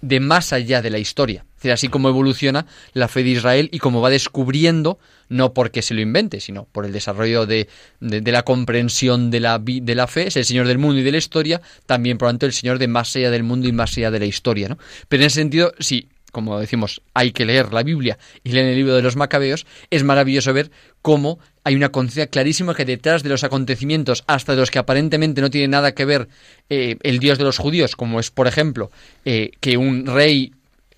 de 0.00 0.18
más 0.18 0.52
allá 0.52 0.82
de 0.82 0.90
la 0.90 0.98
historia. 0.98 1.44
Es 1.48 1.56
decir, 1.58 1.70
así 1.70 1.86
como 1.86 2.08
evoluciona 2.08 2.66
la 2.92 3.06
fe 3.06 3.22
de 3.22 3.30
Israel 3.30 3.68
y 3.70 3.78
como 3.78 4.00
va 4.00 4.10
descubriendo, 4.10 4.98
no 5.28 5.54
porque 5.54 5.80
se 5.80 5.94
lo 5.94 6.00
invente, 6.00 6.40
sino 6.40 6.64
por 6.64 6.84
el 6.84 6.92
desarrollo 6.92 7.46
de, 7.46 7.68
de, 8.00 8.32
la 8.32 8.42
comprensión 8.42 9.30
de 9.30 9.38
la, 9.38 9.60
de 9.60 9.94
la 9.94 10.08
fe, 10.08 10.26
es 10.26 10.36
el 10.36 10.44
Señor 10.44 10.66
del 10.66 10.78
mundo 10.78 10.98
y 10.98 11.04
de 11.04 11.12
la 11.12 11.18
historia, 11.18 11.62
también 11.86 12.18
por 12.18 12.26
lo 12.26 12.30
tanto 12.30 12.46
el 12.46 12.52
Señor 12.52 12.80
de 12.80 12.88
más 12.88 13.14
allá 13.14 13.30
del 13.30 13.44
mundo 13.44 13.68
y 13.68 13.72
más 13.72 13.96
allá 13.96 14.10
de 14.10 14.18
la 14.18 14.26
historia. 14.26 14.68
¿no? 14.68 14.78
Pero 15.08 15.22
en 15.22 15.28
ese 15.28 15.36
sentido, 15.36 15.72
sí, 15.78 16.08
como 16.36 16.60
decimos, 16.60 17.00
hay 17.14 17.32
que 17.32 17.46
leer 17.46 17.72
la 17.72 17.82
Biblia 17.82 18.18
y 18.44 18.50
leer 18.50 18.66
el 18.66 18.76
libro 18.76 18.94
de 18.94 19.00
los 19.00 19.16
Macabeos, 19.16 19.64
es 19.88 20.04
maravilloso 20.04 20.52
ver 20.52 20.70
cómo 21.00 21.38
hay 21.66 21.74
una 21.74 21.88
conciencia 21.88 22.28
clarísima 22.28 22.76
que 22.76 22.84
detrás 22.84 23.24
de 23.24 23.28
los 23.28 23.42
acontecimientos, 23.42 24.22
hasta 24.28 24.52
de 24.52 24.60
los 24.60 24.70
que 24.70 24.78
aparentemente 24.78 25.40
no 25.40 25.50
tiene 25.50 25.66
nada 25.66 25.96
que 25.96 26.04
ver 26.04 26.28
eh, 26.70 26.96
el 27.02 27.18
Dios 27.18 27.38
de 27.38 27.44
los 27.44 27.58
judíos, 27.58 27.96
como 27.96 28.20
es, 28.20 28.30
por 28.30 28.46
ejemplo, 28.46 28.92
eh, 29.24 29.50
que 29.58 29.76
un 29.76 30.06
rey 30.06 30.54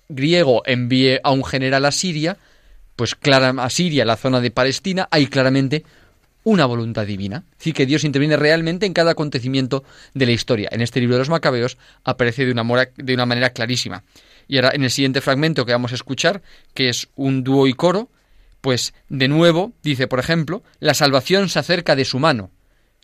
griego 0.09 0.61
envíe 0.67 1.21
a 1.23 1.31
un 1.31 1.43
general 1.43 1.85
a 1.85 1.91
Siria, 1.91 2.37
pues 2.95 3.15
clara, 3.15 3.51
a 3.57 3.69
Siria, 3.71 4.05
la 4.05 4.15
zona 4.15 4.41
de 4.41 4.51
Palestina, 4.51 5.07
hay 5.09 5.25
claramente 5.25 5.85
una 6.43 6.67
voluntad 6.67 7.07
divina. 7.07 7.45
Decir, 7.57 7.73
que 7.73 7.87
Dios 7.87 8.03
interviene 8.03 8.37
realmente 8.37 8.85
en 8.85 8.93
cada 8.93 9.13
acontecimiento 9.13 9.83
de 10.13 10.27
la 10.27 10.33
historia. 10.33 10.69
En 10.71 10.81
este 10.81 10.99
libro 10.99 11.15
de 11.15 11.21
los 11.21 11.29
Macabeos 11.29 11.79
aparece 12.03 12.45
de 12.45 12.51
una, 12.51 12.63
de 12.95 13.13
una 13.15 13.25
manera 13.25 13.49
clarísima. 13.49 14.03
Y 14.47 14.57
ahora 14.57 14.69
en 14.75 14.83
el 14.83 14.91
siguiente 14.91 15.21
fragmento 15.21 15.65
que 15.65 15.71
vamos 15.71 15.93
a 15.93 15.95
escuchar, 15.95 16.43
que 16.75 16.89
es 16.89 17.07
un 17.15 17.43
dúo 17.43 17.65
y 17.65 17.73
coro, 17.73 18.11
pues 18.61 18.93
de 19.07 19.27
nuevo 19.27 19.73
dice, 19.83 20.07
por 20.07 20.19
ejemplo, 20.19 20.63
la 20.79 20.93
salvación 20.93 21.49
se 21.49 21.59
acerca 21.59 21.95
de 21.95 22.05
su 22.05 22.19
mano. 22.19 22.51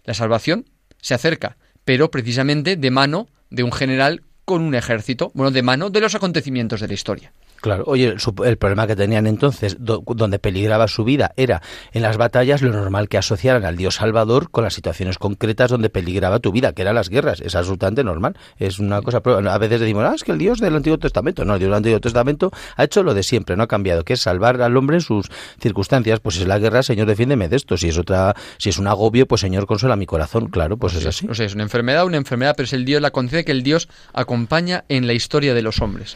La 0.04 0.14
salvación 0.14 0.66
se 1.02 1.14
acerca, 1.14 1.58
pero 1.84 2.12
precisamente 2.12 2.76
de 2.76 2.92
mano 2.92 3.28
de 3.50 3.64
un 3.64 3.72
general 3.72 4.24
con 4.44 4.62
un 4.62 4.76
ejército, 4.76 5.32
bueno, 5.34 5.52
de 5.52 5.64
mano 5.64 5.90
de 5.90 6.02
los 6.02 6.16
acontecimientos 6.16 6.82
de 6.82 6.88
la 6.88 6.94
historia. 6.94 7.34
Claro, 7.66 7.84
oye, 7.88 8.16
el, 8.44 8.58
problema 8.58 8.86
que 8.86 8.96
tenían 8.96 9.26
entonces, 9.26 9.78
donde 9.80 10.38
peligraba 10.38 10.88
su 10.88 11.04
vida, 11.04 11.32
era 11.36 11.64
en 11.94 12.04
las 12.04 12.16
batallas 12.16 12.62
lo 12.62 12.72
normal 12.72 13.10
que 13.10 13.18
asociaran 13.18 13.66
al 13.66 13.76
Dios 13.76 13.96
Salvador 13.96 14.52
con 14.52 14.64
las 14.64 14.76
situaciones 14.76 15.18
concretas 15.18 15.72
donde 15.72 15.90
peligraba 15.90 16.38
tu 16.38 16.52
vida, 16.52 16.74
que 16.74 16.84
eran 16.84 16.94
las 16.94 17.10
guerras. 17.10 17.42
Es 17.42 17.56
absolutamente 17.56 18.04
normal. 18.04 18.38
Es 18.60 18.78
una 18.78 19.02
cosa. 19.02 19.18
A 19.18 19.58
veces 19.58 19.80
decimos, 19.80 20.04
ah, 20.06 20.14
es 20.14 20.24
que 20.24 20.34
el 20.34 20.38
Dios 20.38 20.60
del 20.60 20.76
Antiguo 20.76 21.00
Testamento. 21.00 21.44
No, 21.44 21.54
el 21.54 21.60
Dios 21.60 21.70
del 21.70 21.78
Antiguo 21.78 22.00
Testamento 22.00 22.52
ha 22.76 22.84
hecho 22.84 23.02
lo 23.02 23.16
de 23.16 23.24
siempre, 23.24 23.56
no 23.56 23.64
ha 23.64 23.68
cambiado, 23.68 24.04
que 24.04 24.14
es 24.14 24.22
salvar 24.22 24.62
al 24.62 24.78
hombre 24.78 24.98
en 24.98 25.02
sus 25.02 25.32
circunstancias. 25.60 26.20
Pues 26.20 26.36
si 26.36 26.44
es 26.44 26.48
la 26.48 26.60
guerra, 26.60 26.84
Señor, 26.84 27.08
defiéndeme 27.08 27.50
de 27.50 27.56
esto. 27.56 27.78
Si 27.78 27.88
es 27.88 27.98
otra, 27.98 28.36
si 28.60 28.70
es 28.70 28.78
un 28.78 28.86
agobio, 28.86 29.26
pues 29.26 29.42
Señor, 29.42 29.66
consuela 29.66 29.96
mi 29.96 30.06
corazón. 30.06 30.50
Claro, 30.50 30.78
pues, 30.78 30.94
es 30.94 31.08
así. 31.08 31.28
O 31.28 31.34
sea, 31.34 31.48
es 31.48 31.56
una 31.56 31.64
enfermedad, 31.64 32.06
una 32.06 32.18
enfermedad, 32.18 32.54
pero 32.56 32.66
es 32.66 32.74
el 32.74 32.86
Dios, 32.86 33.02
la 33.02 33.10
concede 33.10 33.44
que 33.44 33.54
el 33.54 33.64
Dios 33.64 33.90
acompaña 34.14 34.86
en 34.88 35.08
la 35.08 35.14
historia 35.14 35.56
de 35.56 35.64
los 35.64 35.82
hombres. 35.82 36.16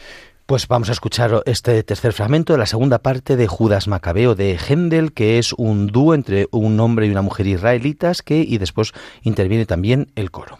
Pues 0.50 0.66
vamos 0.66 0.88
a 0.88 0.92
escuchar 0.92 1.44
este 1.46 1.80
tercer 1.84 2.12
fragmento 2.12 2.52
de 2.52 2.58
la 2.58 2.66
segunda 2.66 2.98
parte 2.98 3.36
de 3.36 3.46
Judas 3.46 3.86
Macabeo 3.86 4.34
de 4.34 4.58
Händel, 4.58 5.12
que 5.12 5.38
es 5.38 5.52
un 5.52 5.86
dúo 5.86 6.12
entre 6.12 6.48
un 6.50 6.80
hombre 6.80 7.06
y 7.06 7.10
una 7.10 7.22
mujer 7.22 7.46
israelitas 7.46 8.20
que 8.20 8.40
y 8.40 8.58
después 8.58 8.92
interviene 9.22 9.64
también 9.64 10.10
el 10.16 10.32
coro. 10.32 10.58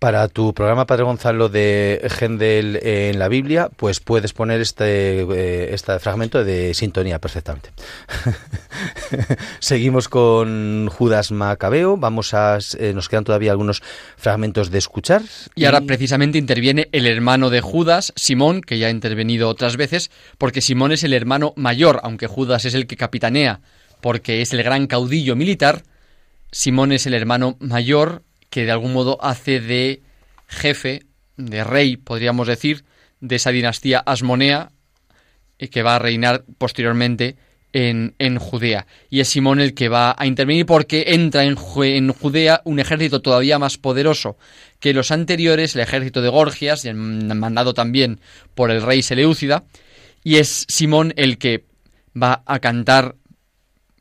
Para 0.00 0.28
tu 0.28 0.54
programa, 0.54 0.86
Padre 0.86 1.04
Gonzalo, 1.04 1.50
de 1.50 2.00
Gendel 2.08 2.80
en 2.82 3.18
la 3.18 3.28
Biblia, 3.28 3.68
pues 3.76 4.00
puedes 4.00 4.32
poner 4.32 4.62
este, 4.62 5.20
eh, 5.20 5.74
este 5.74 5.98
fragmento 5.98 6.42
de 6.42 6.72
sintonía 6.72 7.18
perfectamente. 7.18 7.68
Seguimos 9.60 10.08
con 10.08 10.88
Judas 10.88 11.32
Macabeo. 11.32 11.98
Vamos 11.98 12.32
a, 12.32 12.56
eh, 12.78 12.94
nos 12.94 13.10
quedan 13.10 13.24
todavía 13.24 13.50
algunos 13.50 13.82
fragmentos 14.16 14.70
de 14.70 14.78
escuchar. 14.78 15.20
Y... 15.54 15.66
ahora 15.66 15.82
precisamente 15.82 16.38
interviene 16.38 16.88
el 16.92 17.06
hermano 17.06 17.50
de 17.50 17.60
Judas, 17.60 18.14
Simón, 18.16 18.62
que 18.62 18.78
ya 18.78 18.86
ha 18.86 18.90
intervenido 18.90 19.50
otras 19.50 19.76
veces, 19.76 20.10
porque 20.38 20.62
Simón 20.62 20.92
es 20.92 21.04
el 21.04 21.12
hermano 21.12 21.52
mayor, 21.56 22.00
aunque 22.04 22.26
Judas 22.26 22.64
es 22.64 22.72
el 22.72 22.86
que 22.86 22.96
capitanea, 22.96 23.60
porque 24.00 24.40
es 24.40 24.54
el 24.54 24.62
gran 24.62 24.86
caudillo 24.86 25.36
militar. 25.36 25.82
Simón 26.52 26.92
es 26.92 27.04
el 27.04 27.12
hermano 27.12 27.58
mayor 27.60 28.22
que 28.50 28.64
de 28.64 28.72
algún 28.72 28.92
modo 28.92 29.18
hace 29.22 29.60
de 29.60 30.02
jefe, 30.46 31.04
de 31.36 31.64
rey, 31.64 31.96
podríamos 31.96 32.46
decir, 32.46 32.84
de 33.20 33.36
esa 33.36 33.50
dinastía 33.50 34.00
asmonea 34.00 34.72
que 35.70 35.82
va 35.82 35.96
a 35.96 35.98
reinar 35.98 36.44
posteriormente 36.58 37.36
en, 37.72 38.14
en, 38.18 38.38
Judea. 38.38 38.86
Y 39.10 39.20
es 39.20 39.28
Simón 39.28 39.60
el 39.60 39.74
que 39.74 39.88
va 39.88 40.14
a 40.18 40.26
intervenir 40.26 40.66
porque 40.66 41.04
entra 41.08 41.44
en, 41.44 41.56
en, 41.82 42.12
Judea 42.12 42.62
un 42.64 42.80
ejército 42.80 43.20
todavía 43.20 43.58
más 43.58 43.78
poderoso 43.78 44.38
que 44.80 44.94
los 44.94 45.10
anteriores, 45.10 45.74
el 45.76 45.82
ejército 45.82 46.22
de 46.22 46.30
Gorgias, 46.30 46.84
mandado 46.94 47.74
también 47.74 48.20
por 48.54 48.70
el 48.70 48.82
rey 48.82 49.02
Seleucida, 49.02 49.64
y 50.24 50.36
es 50.36 50.64
Simón 50.68 51.12
el 51.16 51.38
que 51.38 51.64
va 52.20 52.42
a 52.46 52.58
cantar 52.58 53.16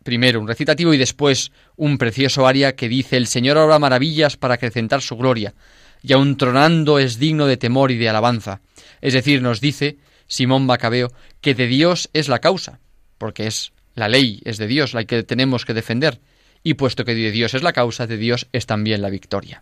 primero 0.04 0.40
un 0.40 0.48
recitativo 0.48 0.94
y 0.94 0.98
después 0.98 1.52
un 1.76 1.98
precioso 1.98 2.48
aria 2.48 2.76
que 2.76 2.90
dice 2.90 3.18
El 3.18 3.28
Señor 3.28 3.58
obra 3.58 3.80
maravillas 3.80 4.38
para 4.38 4.56
acrecentar 4.56 5.02
su 5.02 5.18
gloria, 5.18 5.54
y 6.02 6.14
aun 6.14 6.38
tronando 6.38 7.00
es 7.00 7.20
digno 7.20 7.46
de 7.46 7.58
temor 7.58 7.92
y 7.92 7.98
de 7.98 8.10
alabanza. 8.10 8.62
Es 9.02 9.14
decir, 9.14 9.42
nos 9.42 9.62
dice 9.62 9.98
Simón 10.28 10.66
Macabeo 10.66 11.10
que 11.42 11.56
de 11.56 11.68
Dios 11.68 12.10
es 12.14 12.30
la 12.30 12.40
causa, 12.40 12.80
porque 13.18 13.48
es 13.48 13.72
la 13.96 14.08
ley, 14.08 14.42
es 14.46 14.58
de 14.58 14.68
Dios 14.68 14.94
la 14.94 15.04
que 15.04 15.24
tenemos 15.24 15.66
que 15.66 15.74
defender, 15.74 16.20
y 16.64 16.76
puesto 16.76 17.06
que 17.06 17.16
de 17.16 17.32
Dios 17.32 17.54
es 17.54 17.64
la 17.64 17.74
causa, 17.74 18.08
de 18.08 18.18
Dios 18.18 18.48
es 18.52 18.66
también 18.66 19.02
la 19.02 19.10
victoria. 19.10 19.62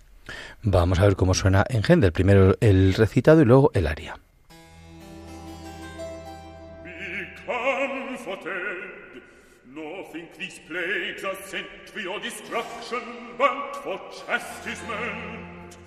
Vamos 0.62 1.00
a 1.00 1.04
ver 1.04 1.16
cómo 1.16 1.34
suena 1.34 1.66
en 1.70 1.84
Gendel, 1.84 2.12
primero 2.12 2.58
el 2.60 2.94
recitado 2.94 3.42
y 3.42 3.46
luego 3.46 3.72
el 3.74 3.88
aria. 3.88 4.20
These 10.48 10.60
plagues 10.68 11.24
are 11.26 11.36
sent 11.46 11.68
for 11.90 12.00
your 12.00 12.20
destruction, 12.22 13.02
but 13.38 13.76
for 13.84 14.00
chastisement. 14.26 15.78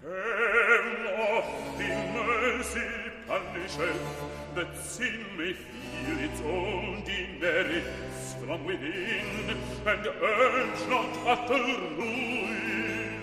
Heaven 0.00 1.06
oft 1.18 1.80
in 1.80 2.14
mercy 2.14 2.88
punisheth, 3.26 4.06
that 4.54 4.76
sin 4.76 5.24
may 5.36 5.54
feel 5.54 6.18
its 6.20 6.40
own 6.42 7.02
demerits 7.04 8.34
from 8.34 8.64
within, 8.64 9.56
and 9.86 10.06
urge 10.06 10.88
not 10.88 11.16
utter 11.26 11.64
ruin. 11.98 13.20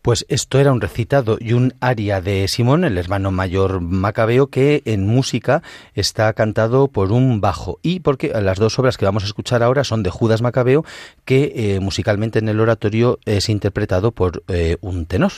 Pues 0.08 0.24
esto 0.30 0.58
era 0.58 0.72
un 0.72 0.80
recitado 0.80 1.36
y 1.38 1.52
un 1.52 1.74
aria 1.80 2.22
de 2.22 2.48
Simón, 2.48 2.84
el 2.84 2.96
hermano 2.96 3.30
mayor 3.30 3.82
macabeo, 3.82 4.46
que 4.46 4.80
en 4.86 5.06
música 5.06 5.62
está 5.94 6.32
cantado 6.32 6.88
por 6.88 7.12
un 7.12 7.42
bajo. 7.42 7.78
Y 7.82 8.00
porque 8.00 8.28
las 8.28 8.56
dos 8.56 8.78
obras 8.78 8.96
que 8.96 9.04
vamos 9.04 9.24
a 9.24 9.26
escuchar 9.26 9.62
ahora 9.62 9.84
son 9.84 10.02
de 10.02 10.08
Judas 10.08 10.40
Macabeo, 10.40 10.82
que 11.26 11.52
eh, 11.54 11.80
musicalmente 11.80 12.38
en 12.38 12.48
el 12.48 12.58
oratorio 12.58 13.18
es 13.26 13.50
interpretado 13.50 14.10
por 14.10 14.42
eh, 14.48 14.78
un 14.80 15.04
tenor. 15.04 15.32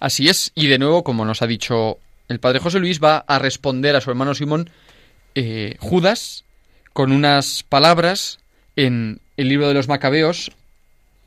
Así 0.00 0.28
es, 0.28 0.50
y 0.56 0.66
de 0.66 0.80
nuevo, 0.80 1.04
como 1.04 1.24
nos 1.24 1.40
ha 1.40 1.46
dicho 1.46 1.98
el 2.26 2.40
padre 2.40 2.58
José 2.58 2.80
Luis, 2.80 3.00
va 3.00 3.18
a 3.18 3.38
responder 3.38 3.94
a 3.94 4.00
su 4.00 4.10
hermano 4.10 4.34
Simón 4.34 4.70
eh, 5.36 5.76
Judas 5.78 6.42
con 6.92 7.12
unas 7.12 7.62
palabras 7.62 8.40
en 8.74 9.20
el 9.36 9.48
libro 9.48 9.68
de 9.68 9.74
los 9.74 9.86
Macabeos, 9.86 10.50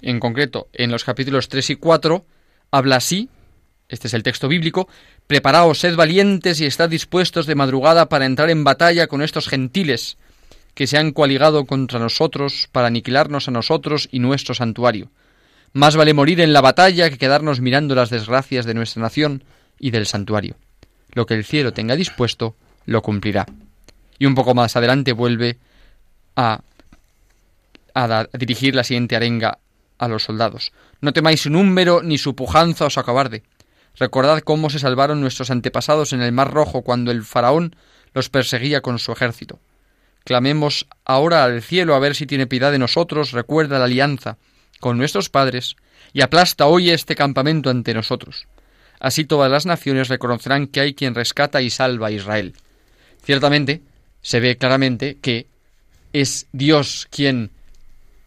en 0.05 0.19
concreto 0.19 0.69
en 0.71 0.91
los 0.91 1.03
capítulos 1.03 1.49
3 1.49 1.71
y 1.71 1.75
4, 1.75 2.25
habla 2.71 2.97
así, 2.97 3.27
este 3.89 4.07
es 4.07 4.13
el 4.13 4.23
texto 4.23 4.47
bíblico, 4.47 4.87
Preparaos, 5.27 5.79
sed 5.79 5.95
valientes 5.95 6.61
y 6.61 6.65
estad 6.65 6.89
dispuestos 6.89 7.47
de 7.47 7.55
madrugada 7.55 8.07
para 8.07 8.25
entrar 8.25 8.51
en 8.51 8.63
batalla 8.63 9.07
con 9.07 9.23
estos 9.23 9.47
gentiles 9.47 10.17
que 10.75 10.85
se 10.85 10.97
han 10.97 11.11
coaligado 11.11 11.65
contra 11.65 11.99
nosotros 11.99 12.69
para 12.71 12.87
aniquilarnos 12.87 13.47
a 13.47 13.51
nosotros 13.51 14.07
y 14.11 14.19
nuestro 14.19 14.53
santuario. 14.53 15.09
Más 15.73 15.95
vale 15.95 16.13
morir 16.13 16.39
en 16.41 16.53
la 16.53 16.61
batalla 16.61 17.09
que 17.09 17.17
quedarnos 17.17 17.59
mirando 17.59 17.95
las 17.95 18.09
desgracias 18.09 18.65
de 18.65 18.75
nuestra 18.75 19.01
nación 19.01 19.43
y 19.79 19.89
del 19.89 20.05
santuario. 20.05 20.55
Lo 21.13 21.25
que 21.25 21.33
el 21.33 21.43
cielo 21.43 21.73
tenga 21.73 21.95
dispuesto, 21.95 22.55
lo 22.85 23.01
cumplirá. 23.01 23.45
Y 24.19 24.25
un 24.25 24.35
poco 24.35 24.53
más 24.53 24.75
adelante 24.75 25.13
vuelve 25.13 25.57
a, 26.35 26.61
a, 27.93 28.27
dirigir 28.33 28.75
la 28.75 28.83
siguiente 28.83 29.15
arenga 29.15 29.57
a 29.97 30.07
los 30.07 30.23
soldados. 30.23 30.71
No 31.01 31.13
temáis 31.13 31.41
su 31.41 31.49
número 31.49 32.01
ni 32.03 32.17
su 32.17 32.35
pujanza 32.35 32.85
o 32.85 32.89
su 32.89 32.99
acobarde. 32.99 33.43
Recordad 33.97 34.41
cómo 34.41 34.69
se 34.69 34.79
salvaron 34.79 35.21
nuestros 35.21 35.51
antepasados 35.51 36.13
en 36.13 36.21
el 36.21 36.31
Mar 36.31 36.51
Rojo 36.51 36.81
cuando 36.81 37.11
el 37.11 37.23
faraón 37.23 37.75
los 38.13 38.29
perseguía 38.29 38.81
con 38.81 38.99
su 38.99 39.11
ejército. 39.11 39.59
Clamemos 40.23 40.87
ahora 41.05 41.43
al 41.43 41.61
cielo 41.61 41.95
a 41.95 41.99
ver 41.99 42.15
si 42.15 42.25
tiene 42.25 42.47
piedad 42.47 42.71
de 42.71 42.79
nosotros, 42.79 43.31
recuerda 43.31 43.79
la 43.79 43.85
alianza 43.85 44.37
con 44.79 44.97
nuestros 44.97 45.29
padres, 45.29 45.75
y 46.13 46.21
aplasta 46.21 46.65
hoy 46.65 46.89
este 46.89 47.15
campamento 47.15 47.69
ante 47.69 47.93
nosotros. 47.93 48.47
Así 48.99 49.25
todas 49.25 49.51
las 49.51 49.65
naciones 49.65 50.07
reconocerán 50.07 50.67
que 50.67 50.79
hay 50.79 50.93
quien 50.93 51.15
rescata 51.15 51.61
y 51.61 51.69
salva 51.69 52.07
a 52.07 52.11
Israel. 52.11 52.53
Ciertamente, 53.23 53.81
se 54.21 54.39
ve 54.39 54.57
claramente 54.57 55.17
que 55.21 55.47
es 56.13 56.47
Dios 56.53 57.07
quien 57.11 57.51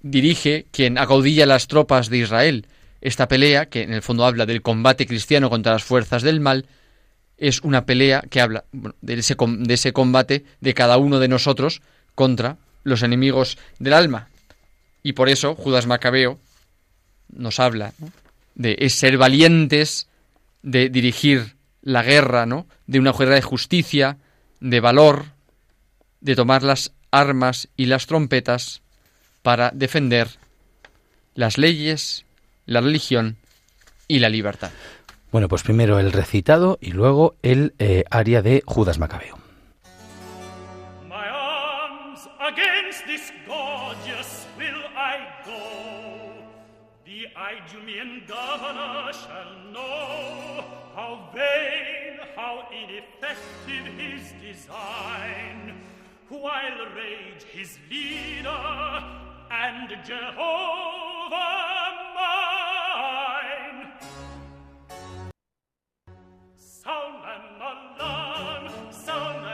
dirige, 0.03 0.67
quien 0.71 0.99
agaudilla 0.99 1.47
las 1.47 1.69
tropas 1.69 2.09
de 2.09 2.19
Israel. 2.19 2.67
Esta 3.01 3.29
pelea, 3.29 3.67
que 3.67 3.83
en 3.83 3.93
el 3.93 4.03
fondo 4.03 4.25
habla 4.25 4.47
del 4.47 4.63
combate 4.63 5.07
cristiano 5.07 5.51
contra 5.51 5.73
las 5.73 5.85
fuerzas 5.85 6.23
del 6.23 6.41
mal, 6.41 6.67
es 7.37 7.61
una 7.61 7.87
pelea 7.87 8.23
que 8.29 8.41
habla 8.41 8.65
de, 8.73 9.15
ese, 9.15 9.37
de, 9.39 9.75
ese, 9.75 9.93
combate 9.93 10.45
de 10.61 10.75
cada 10.75 10.99
uno 10.99 11.21
de 11.21 11.29
nosotros 11.29 11.83
contra 12.15 12.57
los 12.83 13.03
enemigos 13.03 13.59
del 13.79 13.93
alma. 13.93 14.29
Y 15.03 15.13
por 15.13 15.29
eso 15.29 15.55
Judas 15.55 15.87
Macabeo 15.87 16.39
nos 17.29 17.61
habla 17.61 17.93
de 18.57 18.89
ser 18.91 19.17
valientes, 19.19 20.09
de 20.63 20.89
dirigir 20.89 21.55
la 21.83 22.03
guerra, 22.03 22.45
¿no? 22.45 22.67
de 22.89 22.99
una 22.99 23.13
guerra 23.13 23.37
de 23.37 23.43
justicia, 23.43 24.19
de 24.61 24.81
valor, 24.81 25.27
de 26.21 26.35
tomar 26.35 26.65
las 26.65 26.93
armas 27.13 27.69
y 27.77 27.87
las 27.87 28.07
trompetas 28.07 28.83
para 29.43 29.71
defender 29.75 30.29
las 31.35 31.59
leyes, 31.59 32.25
la 32.67 32.81
religión 32.81 33.37
y 34.09 34.19
la 34.19 34.29
libertad. 34.29 34.71
Bueno, 35.31 35.49
pues 35.49 35.63
primero 35.63 35.99
el 35.99 36.13
recitado 36.13 36.79
y 36.81 36.93
luego 36.93 37.37
el 37.43 37.75
eh, 37.79 38.05
aria 38.11 38.43
de 38.43 38.63
Judas 38.67 38.99
Macabeo. 38.99 39.39
while 56.41 56.87
rage 56.95 57.45
his 57.53 57.79
leader 57.91 59.28
and 59.51 59.89
Jehovah 60.05 60.29
mine. 62.15 63.93
Sound 66.57 67.25
an 67.25 67.43
alarm, 67.61 68.93
sound 68.93 69.48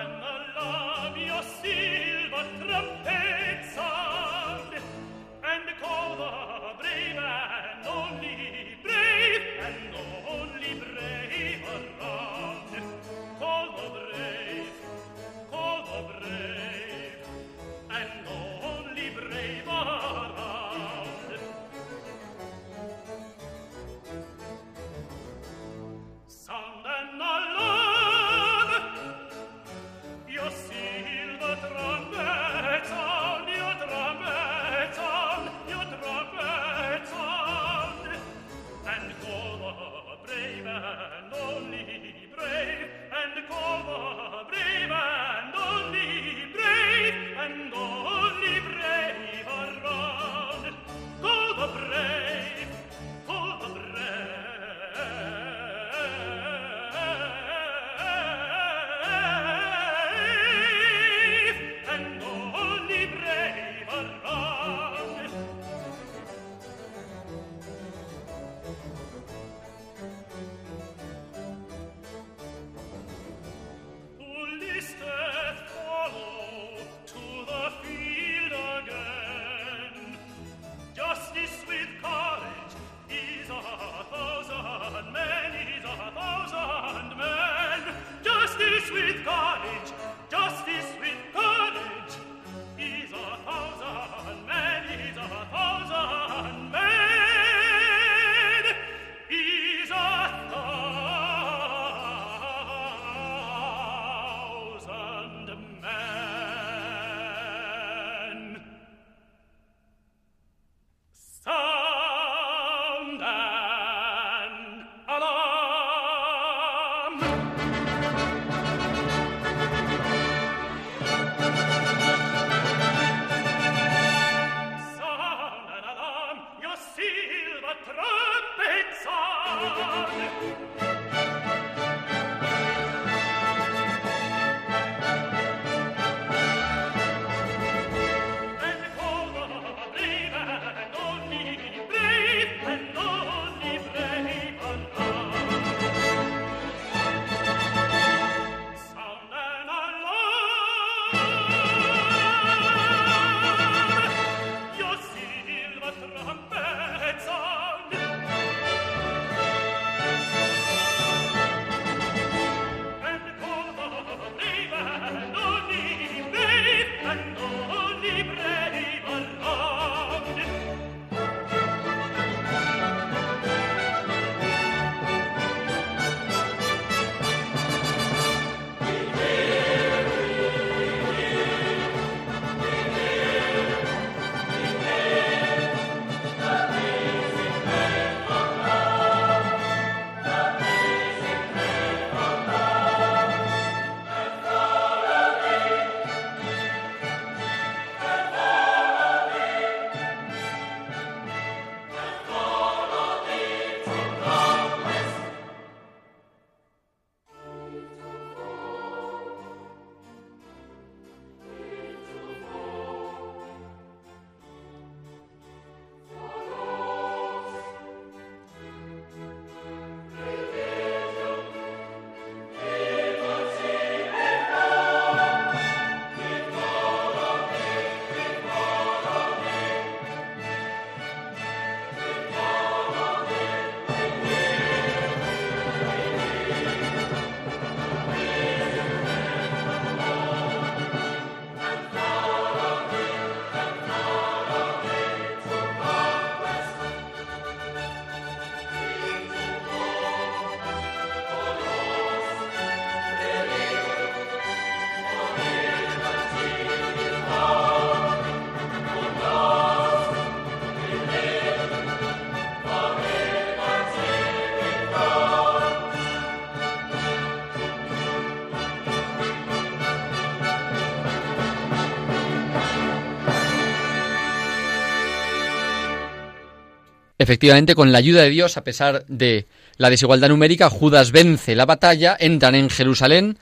Efectivamente, 277.24 277.74
con 277.74 277.90
la 277.90 277.96
ayuda 277.96 278.20
de 278.20 278.28
Dios, 278.28 278.58
a 278.58 278.64
pesar 278.64 279.06
de 279.08 279.46
la 279.78 279.88
desigualdad 279.88 280.28
numérica, 280.28 280.68
Judas 280.68 281.10
vence 281.10 281.54
la 281.54 281.64
batalla, 281.64 282.14
entran 282.20 282.54
en 282.54 282.68
Jerusalén, 282.68 283.38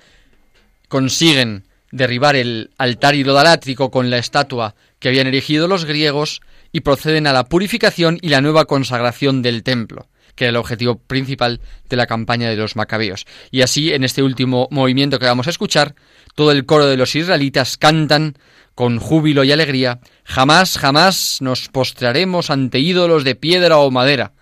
consiguen 0.87 1.65
derribar 1.91 2.37
el 2.37 2.71
altar 2.79 3.17
idolátrico 3.17 3.91
con 3.91 4.09
la 4.09 4.19
estatua 4.19 4.77
que 5.01 5.09
habían 5.09 5.27
erigido 5.27 5.67
los 5.67 5.85
griegos 5.85 6.43
y 6.71 6.83
proceden 6.83 7.27
a 7.27 7.33
la 7.33 7.47
purificación 7.47 8.19
y 8.23 8.29
la 8.29 8.41
nueva 8.41 8.67
consagración 8.67 9.43
del 9.43 9.65
templo, 9.65 10.07
que 10.37 10.45
era 10.45 10.51
el 10.51 10.57
objetivo 10.59 10.99
principal 10.99 11.61
de 11.89 11.97
la 11.97 12.07
campaña 12.07 12.51
de 12.51 12.57
los 12.57 12.77
macabeos. 12.77 13.27
Y 13.51 13.63
así, 13.63 13.93
en 13.93 14.05
este 14.05 14.23
último 14.23 14.69
movimiento 14.71 15.19
que 15.19 15.27
vamos 15.27 15.49
a 15.49 15.51
escuchar, 15.51 15.97
todo 16.37 16.53
el 16.53 16.67
coro 16.67 16.87
de 16.87 16.97
los 16.97 17.17
israelitas 17.17 17.77
cantan 17.79 18.37
con 18.77 19.01
júbilo 19.01 19.43
y 19.43 19.51
alegría, 19.51 19.99
jamás, 20.25 20.79
jamás 20.79 21.39
nos 21.41 21.69
postraremos 21.69 22.51
ante 22.51 22.79
ídolos 22.79 23.25
de 23.25 23.35
piedra 23.35 23.79
o 23.79 23.91
madera. 23.91 24.33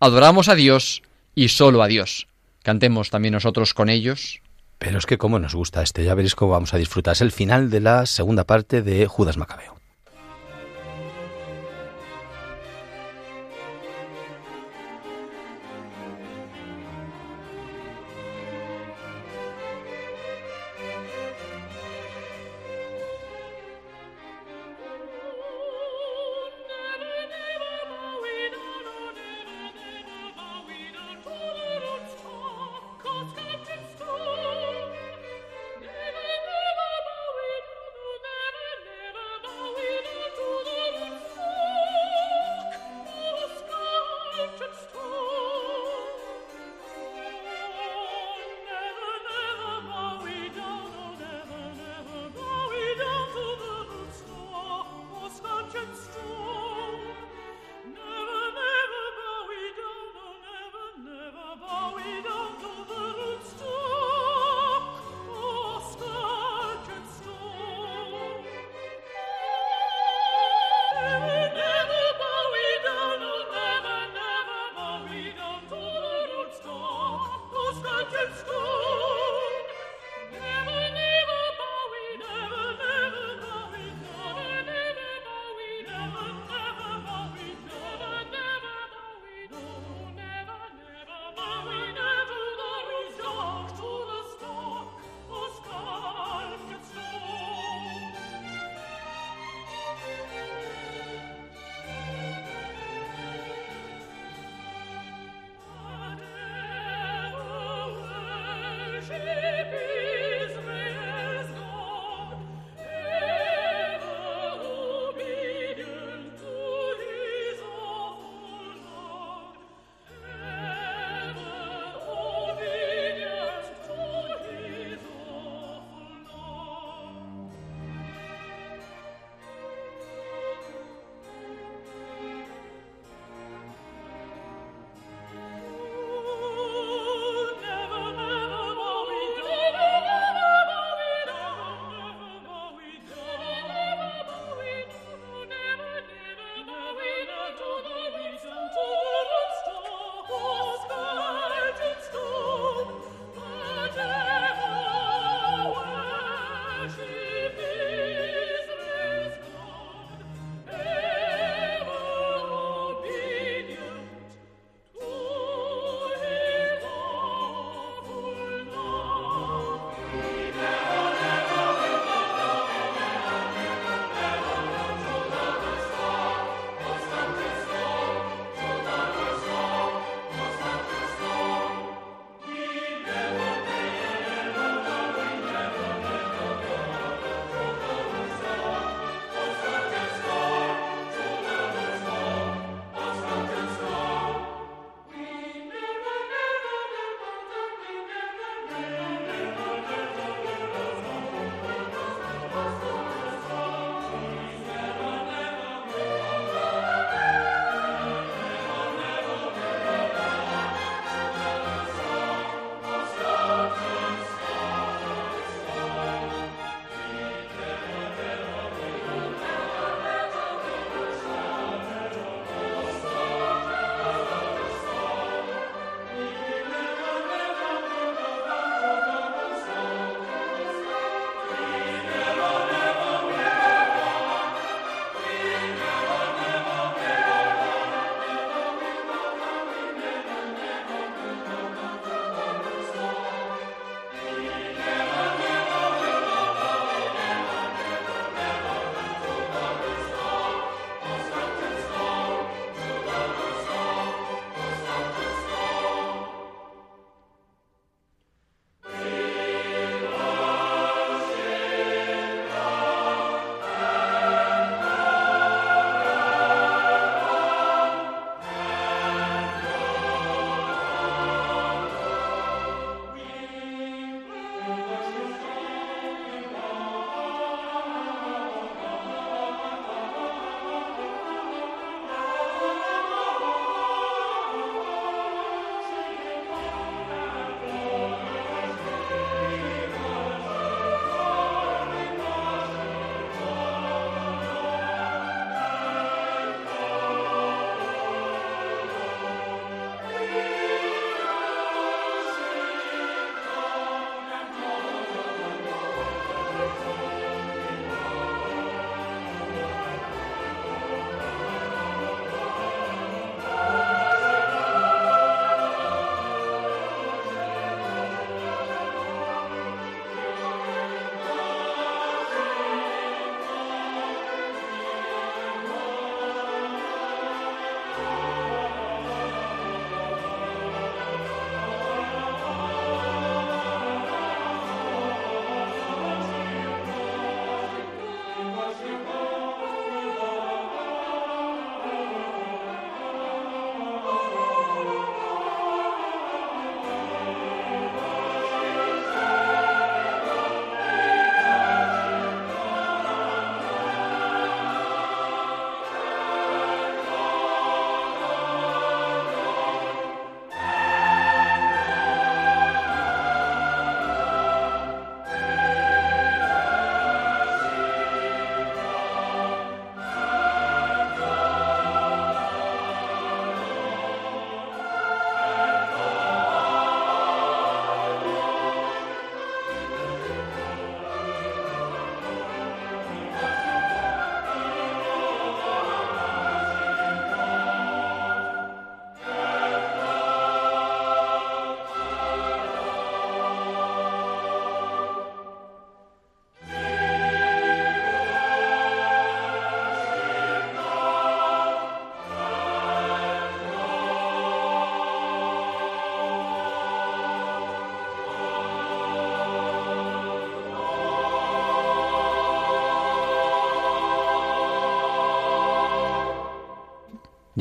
Adoramos 0.00 0.48
a 0.48 0.54
Dios 0.54 1.02
y 1.34 1.48
solo 1.48 1.82
a 1.82 1.86
Dios. 1.86 2.26
Cantemos 2.62 3.10
también 3.10 3.34
nosotros 3.34 3.74
con 3.74 3.88
ellos. 3.88 4.40
Pero 4.78 4.98
es 4.98 5.06
que 5.06 5.18
cómo 5.18 5.38
nos 5.38 5.54
gusta 5.54 5.82
este, 5.82 6.04
ya 6.04 6.14
veréis 6.14 6.34
cómo 6.34 6.52
vamos 6.52 6.74
a 6.74 6.78
disfrutar. 6.78 7.12
Es 7.12 7.20
el 7.20 7.32
final 7.32 7.70
de 7.70 7.80
la 7.80 8.06
segunda 8.06 8.44
parte 8.44 8.82
de 8.82 9.06
Judas 9.06 9.36
Macabeo. 9.36 9.76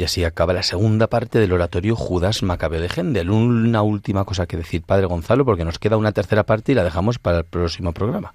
Y 0.04 0.06
así 0.06 0.26
acaba 0.26 0.52
la 0.52 0.64
segunda 0.64 1.08
parte 1.08 1.40
del 1.40 1.54
oratorio 1.54 1.96
Judas 1.96 2.44
Macabeo 2.44 2.82
de 2.82 2.90
Gendel. 2.90 3.30
Una 3.30 3.84
última 3.84 4.26
cosa 4.26 4.48
que 4.48 4.58
decir, 4.58 4.82
Padre 4.82 5.06
Gonzalo, 5.06 5.46
porque 5.46 5.64
nos 5.64 5.80
queda 5.80 5.96
una 5.96 6.12
tercera 6.12 6.44
parte 6.44 6.74
y 6.74 6.76
la 6.76 6.84
dejamos 6.84 7.20
para 7.20 7.38
el 7.38 7.46
próximo 7.46 7.94
programa. 7.94 8.34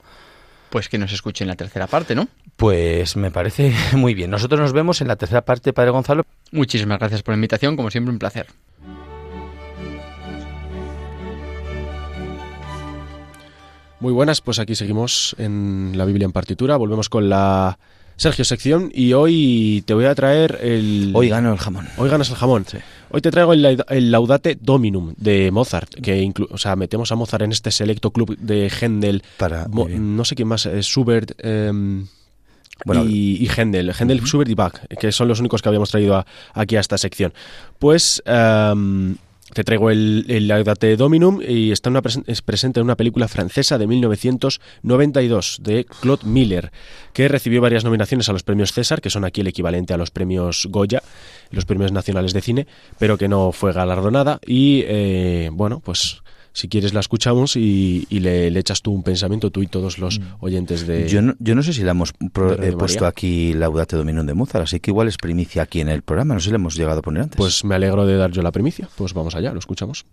Pues 0.71 0.89
que 0.89 0.97
nos 0.97 1.12
escuchen 1.12 1.47
la 1.47 1.57
tercera 1.57 1.87
parte, 1.87 2.14
¿no? 2.14 2.27
Pues 2.57 3.16
me 3.16 3.31
parece 3.31 3.75
muy 3.93 4.14
bien. 4.14 4.31
Nosotros 4.31 4.59
nos 4.59 4.73
vemos 4.73 5.03
en 5.03 5.09
la 5.09 5.16
tercera 5.16 5.43
parte, 5.43 5.75
Padre 5.75 5.91
Gonzalo. 5.91 6.25
Muchísimas 6.53 6.99
gracias 7.01 7.23
por 7.23 7.33
la 7.33 7.37
invitación, 7.37 7.77
como 7.77 7.91
siempre 7.91 8.12
un 8.12 8.19
placer. 8.19 8.47
Muy 14.01 14.14
buenas, 14.14 14.41
pues 14.41 14.59
aquí 14.59 14.75
seguimos 14.75 15.37
en 15.39 15.93
la 15.97 16.07
Biblia 16.07 16.25
en 16.25 16.33
partitura. 16.33 16.79
Volvemos 16.79 17.11
con 17.11 17.29
la 17.29 17.79
Sergio 18.19 18.45
sección 18.45 18.91
y 18.93 19.12
hoy 19.12 19.85
te 19.87 19.95
voy 19.95 20.07
a 20.07 20.14
traer 20.16 20.59
el... 20.61 21.12
Hoy 21.14 21.29
gano 21.29 21.53
el 21.53 21.59
jamón. 21.59 21.87
Hoy 21.97 22.11
ganas 22.11 22.29
el 22.31 22.35
jamón. 22.35 22.66
Hoy 23.11 23.21
te 23.21 23.31
traigo 23.31 23.53
el, 23.53 24.11
Laudate 24.11 24.59
Dominum 24.61 25.14
de 25.16 25.53
Mozart, 25.53 25.95
que 25.95 26.33
o 26.51 26.59
sea, 26.59 26.75
metemos 26.75 27.12
a 27.12 27.14
Mozart 27.14 27.45
en 27.45 27.53
este 27.53 27.71
selecto 27.71 28.11
club 28.11 28.37
de 28.37 28.71
Händel. 28.71 29.23
Para, 29.37 29.69
no 29.69 30.25
sé 30.25 30.35
quién 30.35 30.49
más, 30.49 30.66
es 30.66 30.87
Schubert... 30.87 31.33
Em, 31.39 32.09
bueno, 32.85 33.05
y, 33.05 33.37
y 33.41 33.49
Händel, 33.49 33.93
Händel, 33.93 34.21
Schubert 34.23 34.51
y 34.51 34.55
Bach, 34.55 34.87
que 35.01 35.11
son 35.11 35.27
los 35.27 35.41
únicos 35.41 35.62
que 35.62 35.69
habíamos 35.69 35.91
traído 35.91 36.25
aquí 36.55 36.77
a 36.77 36.81
esta 36.81 36.97
sección. 36.97 37.33
Pues 37.79 38.23
em, 38.25 39.16
te 39.55 39.65
traigo 39.65 39.91
el, 39.91 40.27
el 40.29 40.97
Dominum 40.97 41.41
y 41.47 41.73
está 41.73 41.91
es 42.27 42.43
presente 42.43 42.81
en 42.81 42.85
una 42.85 42.97
película 42.97 43.29
francesa 43.29 43.79
de 43.79 43.87
1992 43.87 45.59
de 45.63 45.85
Claude 45.85 46.27
Miller, 46.27 46.71
que 47.13 47.29
recibió 47.29 47.61
varias 47.61 47.85
nominaciones 47.85 48.29
a 48.29 48.33
los 48.33 48.43
premios 48.43 48.73
César, 48.73 49.01
que 49.01 49.11
son 49.11 49.25
aquí 49.25 49.41
el 49.41 49.47
equivalente 49.47 49.95
a 49.95 49.97
los 49.97 50.11
premios 50.11 50.67
Goya, 50.71 51.03
los 51.51 51.65
premios 51.65 51.93
nacionales 51.93 52.33
de 52.33 52.43
cine, 52.43 52.67
pero 52.99 53.17
que 53.17 53.29
no 53.29 53.53
fue 53.53 53.73
galardonada. 53.73 54.39
Y 54.47 54.85
eh, 54.87 55.51
bueno, 55.53 55.81
pues 55.81 56.23
si 56.59 56.69
quieres 56.69 56.93
la 56.93 56.99
escuchamos 56.99 57.55
y, 57.55 58.05
le, 58.11 58.49
echas 58.59 58.83
tú 58.83 58.91
un 58.91 59.05
pensamiento, 59.05 59.53
tú 59.53 59.63
y 59.63 59.69
todos 59.69 59.99
los 59.99 60.19
mm. 60.19 60.25
oyentes 60.41 60.89
de... 60.89 61.09
Yo 61.09 61.23
no, 61.23 61.35
yo 61.39 61.55
no 61.55 61.63
sé 61.63 61.73
si 61.73 61.85
la 61.85 61.93
hemos 61.93 62.11
eh, 62.11 62.73
puesto 62.77 63.07
aquí 63.07 63.53
Laudate 63.53 63.97
Dominum 63.97 64.27
de 64.27 64.35
Mozart, 64.35 64.65
así 64.65 64.81
que 64.81 64.91
igual 64.91 65.07
es 65.07 65.19
primicia 65.19 65.63
aquí 65.63 65.81
en 65.81 65.89
el 65.89 66.03
programa, 66.03 66.35
no 66.35 66.41
sé 66.41 66.47
si 66.47 66.51
la 66.51 66.57
hemos 66.57 66.75
llegado 66.75 66.99
a 66.99 67.03
poner 67.03 67.23
antes. 67.23 67.37
Pues 67.37 67.65
me 67.65 67.77
alegro 67.77 68.07
de 68.07 68.17
dar 68.17 68.33
yo 68.33 68.43
la 68.43 68.51
primicia, 68.51 68.89
pues 68.97 69.15
vamos 69.15 69.37
allá, 69.37 69.53
lo 69.53 69.61
escuchamos. 69.61 70.05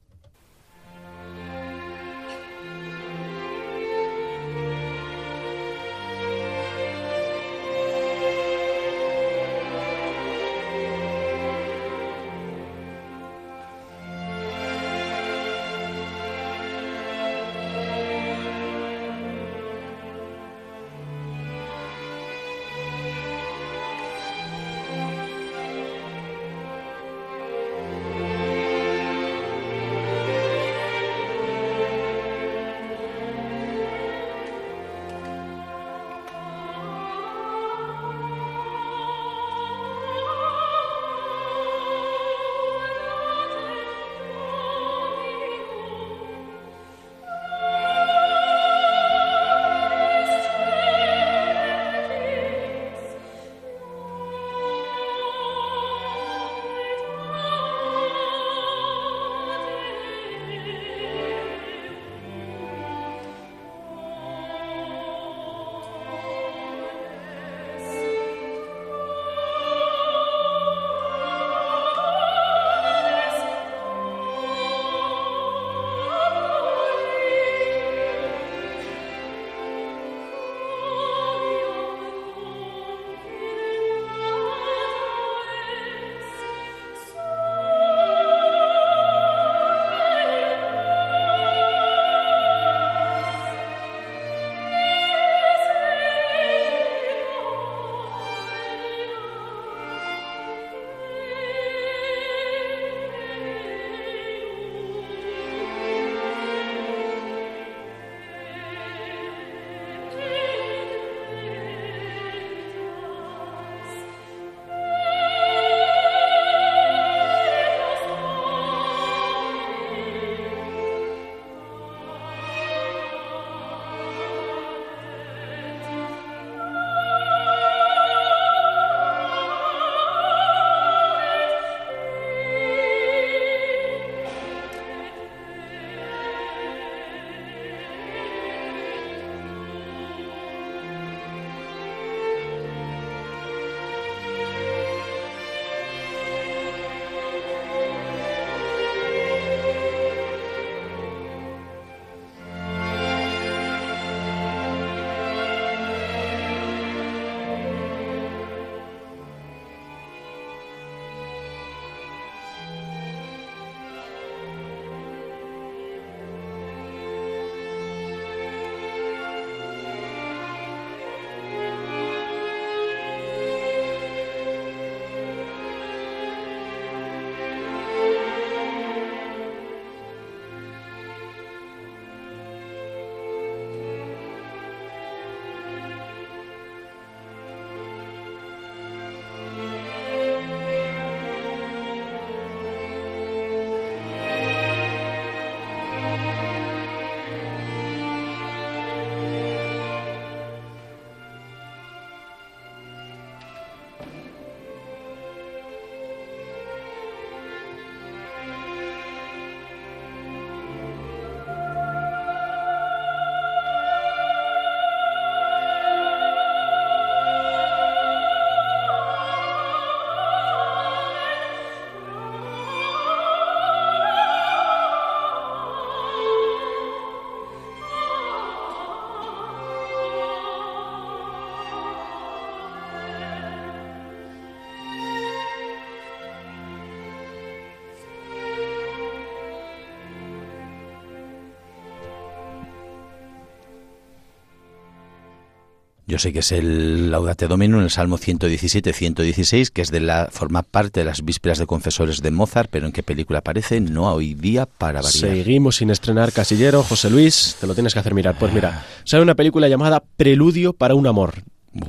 Yo 246.07 246.19
sé 246.19 246.31
que 246.31 246.39
es 246.39 246.51
el 246.51 247.09
Laudate 247.09 247.47
Domino 247.47 247.77
en 247.77 247.83
el 247.83 247.89
Salmo 247.89 248.19
117-116, 248.19 249.69
que 249.71 249.81
es 249.81 249.89
de 249.89 249.99
la 249.99 250.29
forma 250.31 250.61
parte 250.61 250.99
de 250.99 251.05
las 251.05 251.25
vísperas 251.25 251.57
de 251.57 251.65
confesores 251.65 252.21
de 252.21 252.29
Mozart, 252.29 252.69
pero 252.71 252.85
en 252.85 252.91
qué 252.91 253.01
película 253.01 253.39
aparece, 253.39 253.81
no 253.81 254.13
hoy 254.13 254.35
día 254.35 254.67
para 254.67 255.01
variar. 255.01 255.35
Seguimos 255.35 255.77
sin 255.77 255.89
estrenar 255.89 256.31
Casillero, 256.31 256.83
José 256.83 257.09
Luis, 257.09 257.57
te 257.59 257.65
lo 257.65 257.73
tienes 257.73 257.93
que 257.93 257.99
hacer 257.99 258.13
mirar. 258.13 258.37
Pues 258.37 258.53
mira, 258.53 258.83
ah. 258.83 259.01
sale 259.03 259.23
una 259.23 259.33
película 259.33 259.67
llamada 259.67 260.03
Preludio 260.15 260.73
para 260.73 260.93
un 260.93 261.07
amor, 261.07 261.41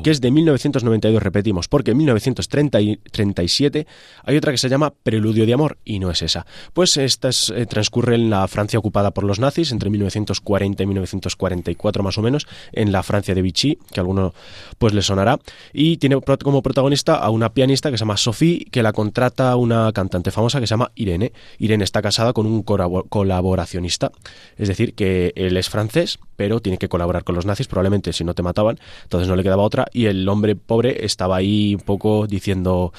que 0.03 0.11
es 0.11 0.21
de 0.21 0.31
1992, 0.31 1.23
repetimos, 1.23 1.69
porque 1.69 1.93
en 1.93 1.99
1937 1.99 3.87
hay 4.25 4.37
otra 4.37 4.53
que 4.53 4.59
se 4.59 4.69
llama 4.69 4.93
Preludio 5.03 5.47
de 5.47 5.55
Amor, 5.55 5.79
y 5.85 5.99
no 5.99 6.11
es 6.11 6.23
esa. 6.23 6.47
Pues 6.73 6.97
esta 6.97 7.31
eh, 7.55 7.67
transcurre 7.67 8.17
en 8.17 8.31
la 8.31 8.47
Francia 8.49 8.79
ocupada 8.79 9.13
por 9.13 9.25
los 9.25 9.39
nazis, 9.39 9.73
entre 9.73 9.91
1940 9.91 10.83
y 10.83 10.87
1944 10.87 12.03
más 12.03 12.19
o 12.19 12.23
menos, 12.23 12.47
en 12.73 12.93
la 12.93 13.03
Francia 13.03 13.35
de 13.35 13.43
Vichy, 13.43 13.79
que 13.93 14.01
a 14.01 14.03
alguno 14.03 14.35
pues 14.79 14.93
le 14.93 15.03
sonará, 15.03 15.39
y 15.73 15.99
tiene 15.99 16.21
como 16.43 16.63
protagonista 16.63 17.17
a 17.17 17.31
una 17.31 17.53
pianista 17.53 17.91
que 17.91 17.97
se 17.97 18.03
llama 18.03 18.17
Sophie, 18.17 18.67
que 18.71 18.83
la 18.83 18.93
contrata 18.93 19.55
una 19.57 19.93
cantante 19.93 20.31
famosa 20.31 20.61
que 20.61 20.67
se 20.67 20.73
llama 20.73 20.91
Irene. 20.95 21.33
Irene 21.59 21.85
está 21.85 22.03
casada 22.03 22.33
con 22.33 22.47
un 22.47 22.63
colaboracionista, 22.63 24.11
es 24.57 24.69
decir, 24.69 24.95
que 24.95 25.33
él 25.37 25.57
es 25.57 25.69
francés, 25.69 26.19
pero 26.37 26.61
tiene 26.61 26.79
que 26.79 26.89
colaborar 26.89 27.25
con 27.25 27.35
los 27.35 27.47
nazis, 27.47 27.67
probablemente 27.67 28.13
si 28.13 28.25
no 28.25 28.35
te 28.35 28.43
mataban, 28.43 28.79
entonces 29.05 29.29
no 29.29 29.37
le 29.37 29.43
quedaba 29.43 29.63
otra, 29.63 29.76
y 29.93 30.07
el 30.07 30.29
hombre 30.29 30.57
pobre 30.57 31.05
estaba 31.05 31.37
ahí 31.37 31.75
un 31.75 31.81
poco 31.81 32.27
diciendo, 32.27 32.93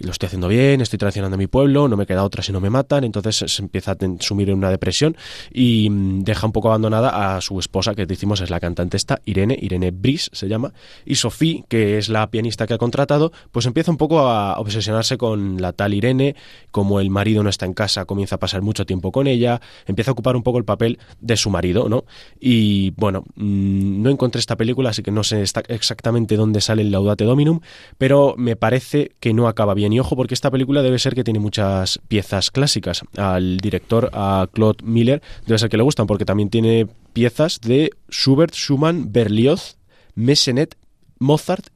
lo 0.00 0.12
estoy 0.12 0.28
haciendo 0.28 0.48
bien, 0.48 0.80
estoy 0.80 0.98
traicionando 0.98 1.34
a 1.34 1.38
mi 1.38 1.46
pueblo, 1.46 1.88
no 1.88 1.96
me 1.96 2.06
queda 2.06 2.24
otra 2.24 2.42
si 2.42 2.52
no 2.52 2.60
me 2.60 2.70
matan, 2.70 3.04
entonces 3.04 3.36
se 3.36 3.62
empieza 3.62 3.92
a 3.92 3.96
sumir 4.20 4.48
en 4.48 4.56
una 4.56 4.70
depresión 4.70 5.16
y 5.52 5.90
mm, 5.90 6.22
deja 6.22 6.46
un 6.46 6.52
poco 6.52 6.68
abandonada 6.68 7.36
a 7.36 7.40
su 7.40 7.58
esposa, 7.58 7.94
que 7.94 8.06
decimos 8.06 8.40
es 8.40 8.50
la 8.50 8.60
cantante 8.60 8.96
esta, 8.96 9.20
Irene, 9.24 9.58
Irene 9.60 9.90
Brice 9.90 10.30
se 10.32 10.48
llama, 10.48 10.72
y 11.04 11.16
Sophie, 11.16 11.64
que 11.68 11.98
es 11.98 12.08
la 12.08 12.30
pianista 12.30 12.66
que 12.66 12.74
ha 12.74 12.78
contratado, 12.78 13.32
pues 13.52 13.66
empieza 13.66 13.90
un 13.90 13.98
poco 13.98 14.20
a 14.20 14.58
obsesionarse 14.58 15.18
con 15.18 15.60
la 15.60 15.72
tal 15.72 15.92
Irene, 15.92 16.34
como 16.70 17.00
el 17.00 17.10
marido 17.10 17.42
no 17.42 17.50
está 17.50 17.66
en 17.66 17.74
casa, 17.74 18.06
comienza 18.06 18.36
a 18.36 18.38
pasar 18.38 18.62
mucho 18.62 18.86
tiempo 18.86 19.12
con 19.12 19.26
ella, 19.26 19.60
empieza 19.86 20.10
a 20.10 20.12
ocupar 20.12 20.34
un 20.34 20.42
poco 20.42 20.58
el 20.58 20.64
papel 20.64 20.98
de 21.20 21.36
su 21.36 21.50
marido, 21.50 21.88
¿no? 21.88 22.04
Y 22.40 22.92
bueno, 22.92 23.24
mm, 23.36 24.02
no 24.02 24.08
encontré 24.08 24.38
esta 24.38 24.56
película, 24.56 24.90
así 24.90 25.02
que 25.02 25.10
no 25.10 25.24
sé 25.24 25.44
exactamente 25.68 26.36
dónde 26.36 26.62
sale 26.62 26.82
el 26.82 26.90
Laudate 26.90 27.24
Dominum, 27.24 27.60
pero 27.98 28.34
me 28.38 28.56
parece 28.56 29.12
que 29.20 29.34
no 29.34 29.46
acaba 29.46 29.74
bien. 29.74 29.89
Y 29.92 30.00
ojo, 30.00 30.16
porque 30.16 30.34
esta 30.34 30.50
película 30.50 30.82
debe 30.82 30.98
ser 30.98 31.14
que 31.14 31.24
tiene 31.24 31.40
muchas 31.40 31.98
piezas 32.08 32.50
clásicas. 32.50 33.02
Al 33.16 33.58
director, 33.58 34.10
a 34.12 34.48
Claude 34.52 34.84
Miller, 34.84 35.22
debe 35.46 35.58
ser 35.58 35.68
que 35.68 35.76
le 35.76 35.82
gustan, 35.82 36.06
porque 36.06 36.24
también 36.24 36.50
tiene 36.50 36.86
piezas 37.12 37.60
de 37.60 37.90
Schubert, 38.10 38.54
Schumann, 38.54 39.12
Berlioz, 39.12 39.76
Messenet, 40.14 40.76
Mozart 41.18 41.66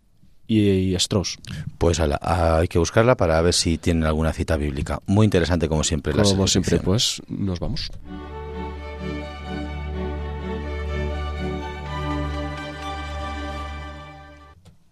y, 0.46 0.94
Strauss. 0.96 1.38
Pues 1.78 2.00
hay 2.00 2.68
que 2.68 2.78
buscarla 2.78 3.16
para 3.16 3.40
ver 3.42 3.54
si 3.54 3.78
tienen 3.78 4.04
alguna 4.04 4.32
cita 4.32 4.56
bíblica. 4.56 5.00
Muy 5.06 5.24
interesante 5.24 5.68
como 5.68 5.84
siempre. 5.84 6.12
Como 6.12 6.46
siempre, 6.46 6.78
pues 6.80 7.22
nos 7.28 7.60
vamos. 7.60 7.90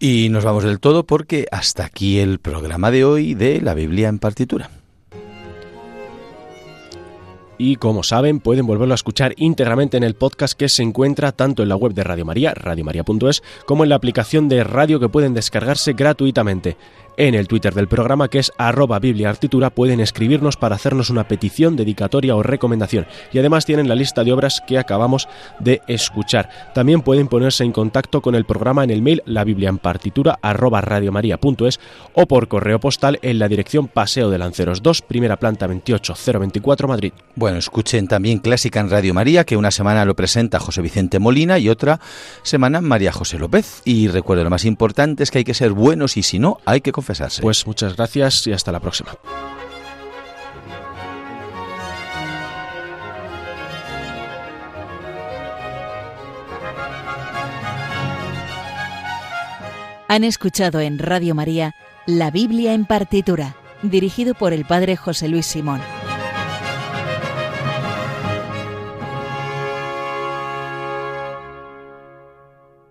Y 0.05 0.27
nos 0.27 0.43
vamos 0.43 0.65
del 0.65 0.81
todo 0.81 1.05
porque 1.05 1.47
hasta 1.49 1.85
aquí 1.85 2.19
el 2.19 2.39
programa 2.39 2.91
de 2.91 3.05
hoy 3.05 3.35
de 3.35 3.61
la 3.61 3.73
Biblia 3.73 4.09
en 4.09 4.19
partitura. 4.19 4.69
Y 7.57 7.77
como 7.77 8.03
saben, 8.03 8.41
pueden 8.41 8.65
volverlo 8.65 8.93
a 8.93 8.95
escuchar 8.95 9.33
íntegramente 9.37 9.95
en 9.95 10.03
el 10.03 10.15
podcast 10.15 10.59
que 10.59 10.67
se 10.67 10.83
encuentra 10.83 11.31
tanto 11.31 11.63
en 11.63 11.69
la 11.69 11.77
web 11.77 11.93
de 11.93 12.03
Radio 12.03 12.25
María, 12.25 12.53
radiomaria.es, 12.53 13.43
como 13.65 13.83
en 13.83 13.91
la 13.91 13.95
aplicación 13.95 14.49
de 14.49 14.65
radio 14.65 14.99
que 14.99 15.07
pueden 15.07 15.33
descargarse 15.33 15.93
gratuitamente. 15.93 16.75
En 17.15 17.35
el 17.35 17.47
Twitter 17.47 17.75
del 17.75 17.87
programa, 17.87 18.27
que 18.27 18.39
es 18.39 18.51
arroba 18.57 18.97
bibliaartitura, 18.97 19.69
pueden 19.69 19.99
escribirnos 19.99 20.57
para 20.57 20.75
hacernos 20.75 21.11
una 21.11 21.27
petición, 21.27 21.75
dedicatoria 21.75 22.35
o 22.35 22.41
recomendación. 22.41 23.05
Y 23.31 23.37
además 23.37 23.65
tienen 23.65 23.87
la 23.87 23.93
lista 23.93 24.23
de 24.23 24.33
obras 24.33 24.63
que 24.65 24.79
acabamos 24.79 25.27
de 25.59 25.81
escuchar. 25.87 26.49
También 26.73 27.01
pueden 27.01 27.27
ponerse 27.27 27.63
en 27.63 27.71
contacto 27.71 28.21
con 28.21 28.33
el 28.33 28.45
programa 28.45 28.83
en 28.83 28.89
el 28.89 29.03
mail 29.03 29.21
la 29.25 29.45
arroba 30.41 30.83
o 32.13 32.25
por 32.25 32.47
correo 32.47 32.79
postal 32.79 33.19
en 33.21 33.39
la 33.39 33.47
dirección 33.47 33.87
Paseo 33.87 34.29
de 34.29 34.37
Lanceros 34.37 34.81
2, 34.81 35.01
primera 35.03 35.37
planta 35.37 35.67
28024 35.67 36.87
Madrid. 36.87 37.13
Bueno, 37.35 37.57
escuchen 37.57 38.07
también 38.07 38.39
Clásica 38.39 38.79
en 38.79 38.89
Radio 38.89 39.13
María, 39.13 39.43
que 39.43 39.57
una 39.57 39.71
semana 39.71 40.05
lo 40.05 40.15
presenta 40.15 40.59
José 40.59 40.81
Vicente 40.81 41.19
Molina 41.19 41.59
y 41.59 41.69
otra 41.69 41.99
semana 42.41 42.81
María 42.81 43.11
José 43.11 43.37
López. 43.37 43.81
Y 43.85 44.07
recuerden, 44.07 44.45
lo 44.45 44.49
más 44.49 44.65
importante 44.65 45.23
es 45.23 45.29
que 45.29 45.39
hay 45.39 45.43
que 45.43 45.53
ser 45.53 45.73
buenos 45.73 46.17
y 46.17 46.23
si 46.23 46.39
no, 46.39 46.57
hay 46.65 46.81
que 46.81 46.91
pues 47.41 47.67
muchas 47.67 47.95
gracias 47.95 48.47
y 48.47 48.53
hasta 48.53 48.71
la 48.71 48.79
próxima. 48.79 49.11
Han 60.07 60.23
escuchado 60.23 60.79
en 60.79 60.99
Radio 60.99 61.33
María 61.33 61.73
La 62.05 62.29
Biblia 62.29 62.73
en 62.73 62.85
partitura, 62.85 63.55
dirigido 63.81 64.35
por 64.35 64.53
el 64.53 64.63
Padre 64.63 64.95
José 64.95 65.27
Luis 65.27 65.47
Simón. 65.47 65.81